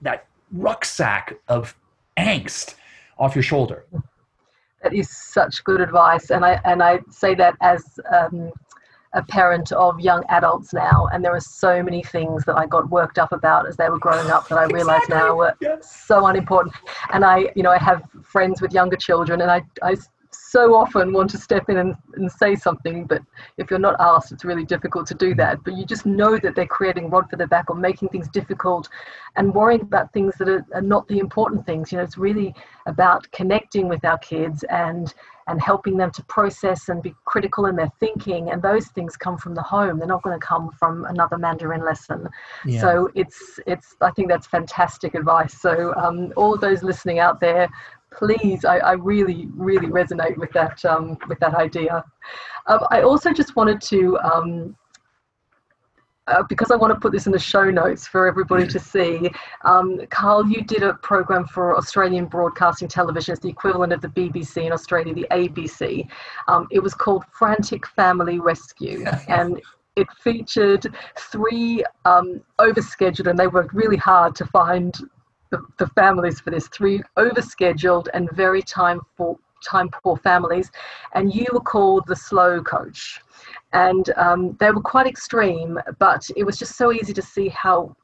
that 0.00 0.26
rucksack 0.50 1.34
of 1.46 1.76
angst 2.16 2.74
off 3.18 3.36
your 3.36 3.44
shoulder. 3.44 3.84
That 4.86 4.94
is 4.94 5.10
such 5.10 5.64
good 5.64 5.80
advice, 5.80 6.30
and 6.30 6.44
I 6.44 6.60
and 6.64 6.80
I 6.80 7.00
say 7.10 7.34
that 7.34 7.56
as 7.60 7.82
um, 8.16 8.52
a 9.14 9.22
parent 9.24 9.72
of 9.72 9.98
young 9.98 10.22
adults 10.28 10.72
now, 10.72 11.08
and 11.12 11.24
there 11.24 11.34
are 11.34 11.40
so 11.40 11.82
many 11.82 12.04
things 12.04 12.44
that 12.44 12.56
I 12.56 12.66
got 12.66 12.88
worked 12.88 13.18
up 13.18 13.32
about 13.32 13.66
as 13.66 13.76
they 13.76 13.88
were 13.88 13.98
growing 13.98 14.30
up 14.30 14.46
that 14.48 14.58
I 14.58 14.66
realize 14.66 15.02
exactly. 15.02 15.16
now 15.16 15.34
were 15.34 15.54
yes. 15.60 16.06
so 16.06 16.24
unimportant. 16.26 16.76
And 17.12 17.24
I, 17.24 17.50
you 17.56 17.64
know, 17.64 17.72
I 17.72 17.78
have 17.78 18.04
friends 18.22 18.62
with 18.62 18.72
younger 18.72 18.94
children, 18.94 19.40
and 19.40 19.50
I, 19.50 19.64
I 19.82 19.96
so 20.56 20.74
often 20.74 21.12
want 21.12 21.28
to 21.28 21.36
step 21.36 21.68
in 21.68 21.76
and, 21.76 21.94
and 22.14 22.32
say 22.32 22.54
something, 22.54 23.04
but 23.04 23.20
if 23.58 23.68
you're 23.68 23.78
not 23.78 23.94
asked, 24.00 24.32
it's 24.32 24.42
really 24.42 24.64
difficult 24.64 25.06
to 25.06 25.14
do 25.14 25.34
that. 25.34 25.62
But 25.62 25.76
you 25.76 25.84
just 25.84 26.06
know 26.06 26.38
that 26.38 26.54
they're 26.54 26.66
creating 26.66 27.10
rod 27.10 27.28
for 27.28 27.36
their 27.36 27.46
back 27.46 27.68
or 27.68 27.76
making 27.76 28.08
things 28.08 28.26
difficult 28.28 28.88
and 29.36 29.54
worrying 29.54 29.82
about 29.82 30.14
things 30.14 30.34
that 30.38 30.48
are, 30.48 30.64
are 30.72 30.80
not 30.80 31.06
the 31.08 31.18
important 31.18 31.66
things. 31.66 31.92
You 31.92 31.98
know, 31.98 32.04
it's 32.04 32.16
really 32.16 32.54
about 32.86 33.30
connecting 33.32 33.86
with 33.86 34.02
our 34.06 34.16
kids 34.16 34.64
and 34.70 35.12
and 35.48 35.62
helping 35.62 35.96
them 35.96 36.10
to 36.10 36.24
process 36.24 36.88
and 36.88 37.02
be 37.02 37.14
critical 37.24 37.66
in 37.66 37.76
their 37.76 37.90
thinking 38.00 38.50
and 38.50 38.60
those 38.60 38.88
things 38.88 39.16
come 39.16 39.38
from 39.38 39.54
the 39.54 39.62
home 39.62 39.98
they're 39.98 40.08
not 40.08 40.22
going 40.22 40.38
to 40.38 40.44
come 40.44 40.70
from 40.72 41.04
another 41.04 41.38
mandarin 41.38 41.84
lesson 41.84 42.28
yeah. 42.64 42.80
so 42.80 43.08
it's 43.14 43.60
it's 43.66 43.94
i 44.00 44.10
think 44.10 44.28
that's 44.28 44.46
fantastic 44.46 45.14
advice 45.14 45.54
so 45.60 45.94
um, 45.94 46.32
all 46.36 46.58
those 46.58 46.82
listening 46.82 47.20
out 47.20 47.38
there 47.38 47.68
please 48.16 48.64
I, 48.64 48.78
I 48.78 48.92
really 48.92 49.48
really 49.54 49.88
resonate 49.88 50.36
with 50.36 50.52
that 50.52 50.84
um, 50.84 51.18
with 51.28 51.38
that 51.40 51.54
idea 51.54 52.04
um, 52.66 52.80
i 52.90 53.02
also 53.02 53.32
just 53.32 53.56
wanted 53.56 53.80
to 53.82 54.18
um, 54.18 54.76
uh, 56.28 56.42
because 56.48 56.70
I 56.70 56.76
want 56.76 56.92
to 56.92 56.98
put 56.98 57.12
this 57.12 57.26
in 57.26 57.32
the 57.32 57.38
show 57.38 57.70
notes 57.70 58.06
for 58.06 58.26
everybody 58.26 58.66
to 58.66 58.78
see. 58.94 59.30
Um, 59.64 60.00
Carl, 60.10 60.46
you 60.48 60.62
did 60.62 60.82
a 60.82 60.94
program 60.94 61.46
for 61.46 61.76
Australian 61.76 62.26
Broadcasting 62.26 62.88
Television, 62.88 63.32
it's 63.32 63.42
the 63.42 63.48
equivalent 63.48 63.92
of 63.92 64.00
the 64.00 64.08
BBC 64.08 64.66
in 64.66 64.72
Australia, 64.72 65.14
the 65.14 65.26
ABC. 65.30 66.08
Um, 66.48 66.66
it 66.70 66.80
was 66.80 66.94
called 66.94 67.24
Frantic 67.32 67.86
Family 67.86 68.40
Rescue, 68.40 69.04
and 69.28 69.60
it 69.94 70.06
featured 70.20 70.94
three 71.18 71.84
um, 72.04 72.42
overscheduled, 72.58 73.28
and 73.28 73.38
they 73.38 73.46
worked 73.46 73.72
really 73.72 73.96
hard 73.96 74.34
to 74.36 74.46
find 74.46 74.98
the, 75.50 75.62
the 75.78 75.86
families 75.88 76.40
for 76.40 76.50
this 76.50 76.68
three 76.68 77.02
overscheduled 77.16 78.08
and 78.14 78.30
very 78.32 78.62
time 78.62 79.00
for 79.16 79.38
time 79.66 79.88
poor 80.02 80.16
families 80.18 80.70
and 81.14 81.34
you 81.34 81.46
were 81.52 81.60
called 81.60 82.04
the 82.06 82.14
slow 82.14 82.62
coach 82.62 83.20
and 83.72 84.10
um, 84.16 84.56
they 84.60 84.70
were 84.70 84.82
quite 84.82 85.06
extreme 85.06 85.78
but 85.98 86.28
it 86.36 86.44
was 86.44 86.58
just 86.58 86.76
so 86.76 86.92
easy 86.92 87.12
to 87.12 87.22
see 87.22 87.48
how 87.48 87.94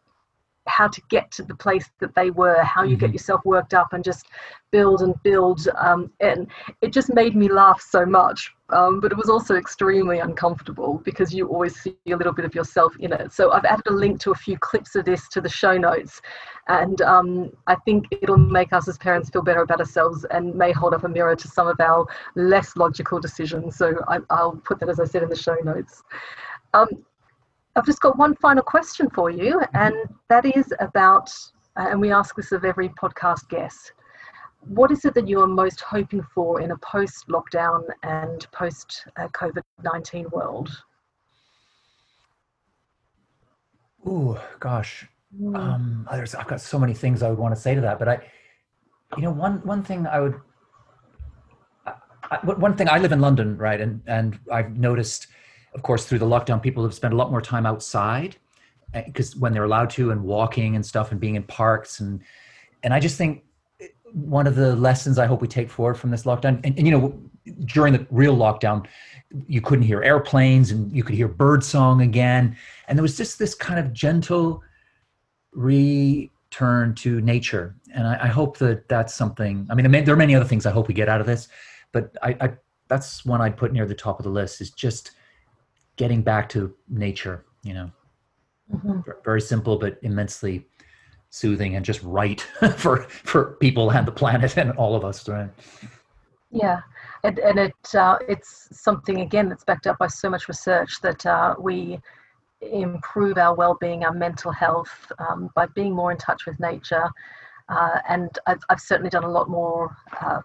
how 0.66 0.88
to 0.88 1.02
get 1.08 1.30
to 1.32 1.42
the 1.42 1.54
place 1.54 1.90
that 2.00 2.14
they 2.14 2.30
were, 2.30 2.62
how 2.62 2.82
you 2.82 2.96
mm-hmm. 2.96 3.06
get 3.06 3.12
yourself 3.12 3.40
worked 3.44 3.74
up 3.74 3.92
and 3.92 4.04
just 4.04 4.26
build 4.70 5.02
and 5.02 5.14
build. 5.22 5.66
Um, 5.78 6.10
and 6.20 6.46
it 6.80 6.92
just 6.92 7.12
made 7.12 7.34
me 7.34 7.48
laugh 7.48 7.80
so 7.80 8.06
much. 8.06 8.52
Um, 8.72 9.00
but 9.00 9.12
it 9.12 9.18
was 9.18 9.28
also 9.28 9.56
extremely 9.56 10.20
uncomfortable 10.20 11.02
because 11.04 11.32
you 11.34 11.46
always 11.46 11.78
see 11.78 11.94
a 12.08 12.16
little 12.16 12.32
bit 12.32 12.46
of 12.46 12.54
yourself 12.54 12.96
in 12.98 13.12
it. 13.12 13.30
So 13.30 13.52
I've 13.52 13.66
added 13.66 13.86
a 13.86 13.92
link 13.92 14.18
to 14.20 14.30
a 14.30 14.34
few 14.34 14.58
clips 14.58 14.94
of 14.94 15.04
this 15.04 15.28
to 15.28 15.42
the 15.42 15.48
show 15.48 15.76
notes. 15.76 16.22
And 16.68 17.02
um, 17.02 17.50
I 17.66 17.74
think 17.84 18.06
it'll 18.10 18.38
make 18.38 18.72
us 18.72 18.88
as 18.88 18.96
parents 18.96 19.28
feel 19.28 19.42
better 19.42 19.60
about 19.60 19.80
ourselves 19.80 20.24
and 20.30 20.54
may 20.54 20.72
hold 20.72 20.94
up 20.94 21.04
a 21.04 21.08
mirror 21.08 21.36
to 21.36 21.48
some 21.48 21.68
of 21.68 21.78
our 21.80 22.06
less 22.34 22.74
logical 22.76 23.20
decisions. 23.20 23.76
So 23.76 23.94
I, 24.08 24.20
will 24.42 24.62
put 24.64 24.80
that, 24.80 24.88
as 24.88 24.98
I 24.98 25.04
said, 25.04 25.22
in 25.22 25.28
the 25.28 25.36
show 25.36 25.56
notes. 25.62 26.02
Um, 26.72 26.88
I've 27.76 27.86
just 27.86 28.00
got 28.00 28.16
one 28.16 28.34
final 28.36 28.62
question 28.62 29.10
for 29.10 29.30
you, 29.30 29.62
and 29.74 29.94
that 30.28 30.44
is 30.44 30.72
about, 30.80 31.30
and 31.76 32.00
we 32.00 32.10
ask 32.10 32.36
this 32.36 32.52
of 32.52 32.64
every 32.64 32.88
podcast 32.90 33.48
guest. 33.48 33.92
What 34.66 34.90
is 34.92 35.04
it 35.04 35.14
that 35.14 35.28
you 35.28 35.40
are 35.40 35.46
most 35.46 35.80
hoping 35.80 36.22
for 36.34 36.60
in 36.60 36.70
a 36.70 36.76
post 36.78 37.26
lockdown 37.28 37.84
and 38.04 38.46
post 38.52 39.04
COVID 39.18 39.62
19 39.82 40.26
world? 40.30 40.70
Oh, 44.06 44.40
gosh. 44.60 45.06
Mm. 45.38 45.56
Um, 45.56 46.08
there's, 46.12 46.34
I've 46.34 46.46
got 46.46 46.60
so 46.60 46.78
many 46.78 46.94
things 46.94 47.22
I 47.22 47.30
would 47.30 47.38
want 47.38 47.54
to 47.54 47.60
say 47.60 47.74
to 47.74 47.80
that, 47.80 47.98
but 47.98 48.08
I, 48.08 48.20
you 49.16 49.22
know, 49.22 49.30
one, 49.30 49.64
one 49.64 49.82
thing 49.82 50.06
I 50.06 50.20
would, 50.20 50.40
I, 51.86 52.38
one 52.44 52.76
thing 52.76 52.88
I 52.88 52.98
live 52.98 53.12
in 53.12 53.20
London, 53.20 53.56
right. 53.56 53.80
And, 53.80 54.02
and 54.06 54.38
I've 54.50 54.76
noticed, 54.76 55.26
of 55.74 55.82
course, 55.82 56.06
through 56.06 56.18
the 56.18 56.26
lockdown, 56.26 56.62
people 56.62 56.82
have 56.84 56.94
spent 56.94 57.14
a 57.14 57.16
lot 57.16 57.30
more 57.30 57.40
time 57.40 57.66
outside 57.66 58.36
because 59.06 59.34
eh, 59.34 59.38
when 59.38 59.52
they're 59.52 59.64
allowed 59.64 59.90
to 59.90 60.10
and 60.10 60.22
walking 60.22 60.76
and 60.76 60.84
stuff 60.84 61.10
and 61.12 61.20
being 61.20 61.34
in 61.34 61.42
parks 61.44 62.00
and 62.00 62.20
and 62.82 62.92
I 62.92 63.00
just 63.00 63.16
think 63.16 63.44
one 64.12 64.46
of 64.46 64.54
the 64.54 64.76
lessons 64.76 65.18
I 65.18 65.26
hope 65.26 65.40
we 65.40 65.48
take 65.48 65.70
forward 65.70 65.94
from 65.94 66.10
this 66.10 66.24
lockdown 66.24 66.60
and, 66.64 66.76
and 66.78 66.86
you 66.86 66.92
know 66.92 67.18
during 67.64 67.92
the 67.92 68.06
real 68.10 68.36
lockdown 68.36 68.86
you 69.46 69.60
couldn't 69.60 69.84
hear 69.84 70.02
airplanes 70.02 70.70
and 70.70 70.94
you 70.94 71.02
could 71.02 71.14
hear 71.14 71.28
bird 71.28 71.64
song 71.64 72.02
again. 72.02 72.56
And 72.86 72.98
there 72.98 73.02
was 73.02 73.16
just 73.16 73.38
this 73.38 73.54
kind 73.54 73.80
of 73.80 73.92
gentle 73.92 74.62
return 75.52 76.94
to 76.96 77.20
nature. 77.20 77.74
And 77.94 78.06
I, 78.06 78.24
I 78.24 78.26
hope 78.26 78.58
that 78.58 78.88
that's 78.88 79.14
something 79.14 79.66
I 79.70 79.74
mean 79.74 79.90
there 80.04 80.14
are 80.14 80.18
many 80.18 80.34
other 80.34 80.44
things 80.44 80.66
I 80.66 80.70
hope 80.70 80.88
we 80.88 80.94
get 80.94 81.08
out 81.08 81.20
of 81.20 81.26
this 81.26 81.48
but 81.92 82.16
I, 82.22 82.36
I 82.40 82.52
that's 82.88 83.24
one 83.24 83.40
I'd 83.40 83.56
put 83.56 83.72
near 83.72 83.86
the 83.86 83.94
top 83.94 84.18
of 84.18 84.24
the 84.24 84.30
list 84.30 84.60
is 84.60 84.70
just 84.70 85.12
getting 85.96 86.22
back 86.22 86.48
to 86.50 86.74
nature 86.88 87.44
you 87.62 87.74
know. 87.74 87.90
Mm-hmm. 88.72 89.00
very 89.24 89.40
simple 89.40 89.76
but 89.76 89.98
immensely 90.02 90.66
soothing 91.32 91.76
and 91.76 91.84
just 91.84 92.02
right 92.02 92.40
for 92.76 93.02
for 93.08 93.56
people 93.58 93.90
and 93.90 94.06
the 94.06 94.12
planet 94.12 94.56
and 94.58 94.70
all 94.72 94.94
of 94.94 95.04
us 95.04 95.26
right 95.28 95.48
yeah 96.50 96.82
and, 97.24 97.38
and 97.38 97.58
it 97.58 97.94
uh, 97.94 98.18
it's 98.28 98.68
something 98.70 99.22
again 99.22 99.48
that's 99.48 99.64
backed 99.64 99.86
up 99.86 99.98
by 99.98 100.06
so 100.06 100.28
much 100.28 100.46
research 100.46 101.00
that 101.00 101.24
uh, 101.24 101.54
we 101.58 101.98
improve 102.60 103.38
our 103.38 103.54
well-being 103.54 104.04
our 104.04 104.12
mental 104.12 104.52
health 104.52 105.10
um, 105.18 105.50
by 105.54 105.66
being 105.74 105.92
more 105.92 106.12
in 106.12 106.18
touch 106.18 106.44
with 106.46 106.60
nature 106.60 107.08
uh, 107.70 107.98
and 108.08 108.38
I've, 108.46 108.60
I've, 108.68 108.80
certainly 108.80 109.08
done 109.08 109.24
a 109.24 109.30
lot 109.30 109.48
more 109.48 109.96
uh, 110.20 110.40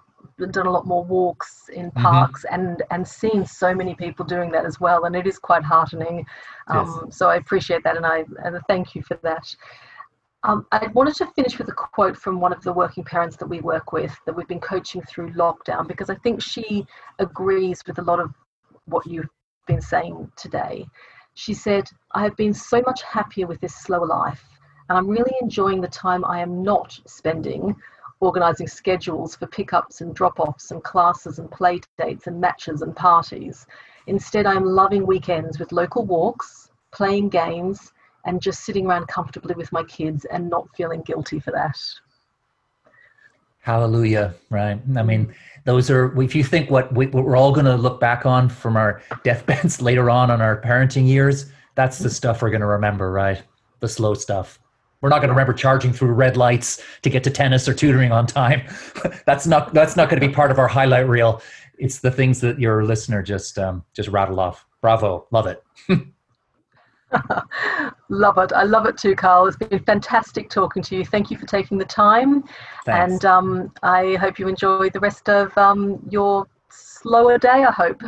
done 0.51 0.67
a 0.67 0.71
lot 0.71 0.87
more 0.87 1.03
walks 1.03 1.69
in 1.73 1.87
mm-hmm. 1.87 2.01
parks 2.01 2.45
mm-hmm. 2.45 2.61
and 2.61 2.83
and 2.91 3.05
seen 3.05 3.45
so 3.45 3.75
many 3.75 3.93
people 3.93 4.23
doing 4.25 4.51
that 4.51 4.65
as 4.65 4.79
well 4.79 5.03
and 5.03 5.17
it 5.17 5.27
is 5.27 5.37
quite 5.37 5.63
heartening 5.63 6.25
um, 6.67 7.03
yes. 7.05 7.17
so 7.17 7.27
i 7.27 7.35
appreciate 7.35 7.83
that 7.83 7.97
and 7.97 8.05
i 8.05 8.23
and 8.45 8.57
thank 8.69 8.95
you 8.95 9.01
for 9.01 9.19
that 9.21 9.53
um, 10.43 10.65
i 10.71 10.87
wanted 10.87 11.15
to 11.15 11.25
finish 11.35 11.57
with 11.57 11.67
a 11.69 11.73
quote 11.73 12.15
from 12.15 12.39
one 12.39 12.53
of 12.53 12.61
the 12.63 12.73
working 12.73 13.03
parents 13.03 13.35
that 13.37 13.45
we 13.47 13.59
work 13.61 13.91
with 13.91 14.15
that 14.25 14.35
we've 14.35 14.47
been 14.47 14.59
coaching 14.59 15.01
through 15.03 15.31
lockdown 15.33 15.87
because 15.87 16.09
i 16.09 16.15
think 16.15 16.41
she 16.41 16.85
agrees 17.19 17.81
with 17.87 17.99
a 17.99 18.03
lot 18.03 18.19
of 18.19 18.33
what 18.85 19.05
you've 19.05 19.29
been 19.67 19.81
saying 19.81 20.31
today 20.35 20.85
she 21.33 21.53
said 21.53 21.87
i 22.13 22.23
have 22.23 22.35
been 22.37 22.53
so 22.53 22.81
much 22.85 23.01
happier 23.03 23.47
with 23.47 23.59
this 23.61 23.75
slower 23.75 24.07
life 24.07 24.43
and 24.89 24.97
i'm 24.97 25.07
really 25.07 25.35
enjoying 25.41 25.81
the 25.81 25.87
time 25.87 26.23
i 26.25 26.39
am 26.39 26.63
not 26.63 26.97
spending 27.05 27.75
organising 28.19 28.67
schedules 28.67 29.35
for 29.35 29.47
pickups 29.47 30.01
and 30.01 30.15
drop 30.15 30.39
offs 30.39 30.71
and 30.71 30.83
classes 30.83 31.39
and 31.39 31.51
play 31.51 31.79
dates 31.97 32.27
and 32.27 32.39
matches 32.41 32.81
and 32.81 32.95
parties. 32.95 33.67
Instead, 34.07 34.45
I'm 34.45 34.65
loving 34.65 35.05
weekends 35.05 35.59
with 35.59 35.71
local 35.71 36.05
walks, 36.05 36.71
playing 36.91 37.29
games, 37.29 37.93
and 38.27 38.41
just 38.41 38.65
sitting 38.65 38.85
around 38.85 39.07
comfortably 39.07 39.55
with 39.55 39.71
my 39.71 39.83
kids 39.83 40.25
and 40.25 40.49
not 40.49 40.67
feeling 40.75 41.01
guilty 41.01 41.39
for 41.39 41.51
that. 41.51 41.77
Hallelujah, 43.61 44.35
right? 44.49 44.79
I 44.95 45.03
mean, 45.03 45.33
those 45.65 45.89
are, 45.89 46.21
if 46.21 46.35
you 46.35 46.43
think 46.43 46.69
what, 46.69 46.93
we, 46.93 47.07
what 47.07 47.25
we're 47.25 47.35
all 47.35 47.51
going 47.51 47.65
to 47.65 47.75
look 47.75 47.99
back 47.99 48.25
on 48.25 48.47
from 48.47 48.77
our 48.77 49.01
deathbeds 49.23 49.81
later 49.81 50.09
on 50.09 50.29
on 50.29 50.41
our 50.41 50.61
parenting 50.61 51.07
years, 51.07 51.51
that's 51.75 51.99
the 51.99 52.09
stuff 52.09 52.41
we're 52.41 52.49
going 52.49 52.61
to 52.61 52.67
remember, 52.67 53.11
right? 53.11 53.41
The 53.79 53.87
slow 53.87 54.13
stuff. 54.13 54.59
We're 55.01 55.09
not 55.09 55.17
going 55.17 55.29
to 55.29 55.33
remember 55.33 55.53
charging 55.53 55.93
through 55.93 56.13
red 56.13 56.37
lights 56.37 56.83
to 57.03 57.09
get 57.09 57.23
to 57.23 57.29
tennis 57.29 57.67
or 57.67 57.73
tutoring 57.73 58.11
on 58.11 58.25
time. 58.25 58.67
that's 59.25 59.45
not 59.45 59.71
that's 59.71 59.95
not 59.95 60.09
going 60.09 60.19
to 60.19 60.27
be 60.27 60.33
part 60.33 60.49
of 60.49 60.57
our 60.57 60.67
highlight 60.67 61.07
reel. 61.07 61.41
It's 61.77 61.99
the 61.99 62.09
things 62.09 62.41
that 62.41 62.59
your 62.59 62.83
listener 62.83 63.21
just 63.21 63.59
um, 63.59 63.85
just 63.93 64.09
rattled 64.09 64.39
off. 64.39 64.65
Bravo, 64.81 65.27
love 65.29 65.45
it. 65.45 65.63
love 68.09 68.37
it. 68.37 68.51
I 68.53 68.63
love 68.63 68.85
it 68.85 68.97
too, 68.97 69.15
Carl. 69.15 69.47
It's 69.47 69.57
been 69.57 69.79
fantastic 69.79 70.49
talking 70.49 70.83
to 70.83 70.95
you. 70.97 71.05
Thank 71.05 71.31
you 71.31 71.37
for 71.37 71.45
taking 71.45 71.77
the 71.77 71.85
time, 71.85 72.43
Thanks. 72.85 73.13
and 73.13 73.25
um, 73.25 73.73
I 73.83 74.15
hope 74.15 74.39
you 74.39 74.47
enjoy 74.47 74.89
the 74.89 74.99
rest 74.99 75.29
of 75.29 75.57
um, 75.57 75.99
your 76.09 76.47
slower 76.69 77.37
day. 77.37 77.63
I 77.63 77.71
hope. 77.71 78.01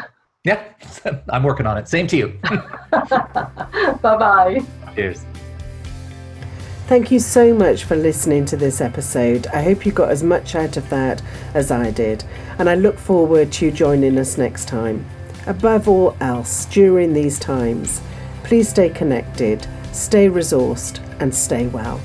Yeah, 0.43 0.63
I'm 1.29 1.43
working 1.43 1.65
on 1.65 1.77
it. 1.77 1.88
Same 1.88 2.07
to 2.07 2.17
you. 2.17 2.39
bye 2.91 3.97
bye. 4.01 4.59
Cheers. 4.95 5.25
Thank 6.88 7.12
you 7.12 7.19
so 7.19 7.53
much 7.53 7.83
for 7.83 7.95
listening 7.95 8.45
to 8.45 8.57
this 8.57 8.81
episode. 8.81 9.45
I 9.47 9.62
hope 9.62 9.85
you 9.85 9.91
got 9.91 10.09
as 10.09 10.23
much 10.23 10.55
out 10.55 10.75
of 10.75 10.89
that 10.89 11.21
as 11.53 11.69
I 11.69 11.91
did, 11.91 12.23
and 12.57 12.67
I 12.67 12.75
look 12.75 12.97
forward 12.97 13.51
to 13.53 13.65
you 13.65 13.71
joining 13.71 14.17
us 14.17 14.39
next 14.39 14.67
time. 14.67 15.05
Above 15.45 15.88
all 15.88 16.17
else, 16.19 16.65
during 16.65 17.13
these 17.13 17.38
times, 17.38 18.01
please 18.49 18.67
stay 18.67 18.89
connected, 18.89 19.67
stay 19.91 20.27
resourced, 20.27 20.99
and 21.19 21.33
stay 21.35 21.67
well. 21.67 22.01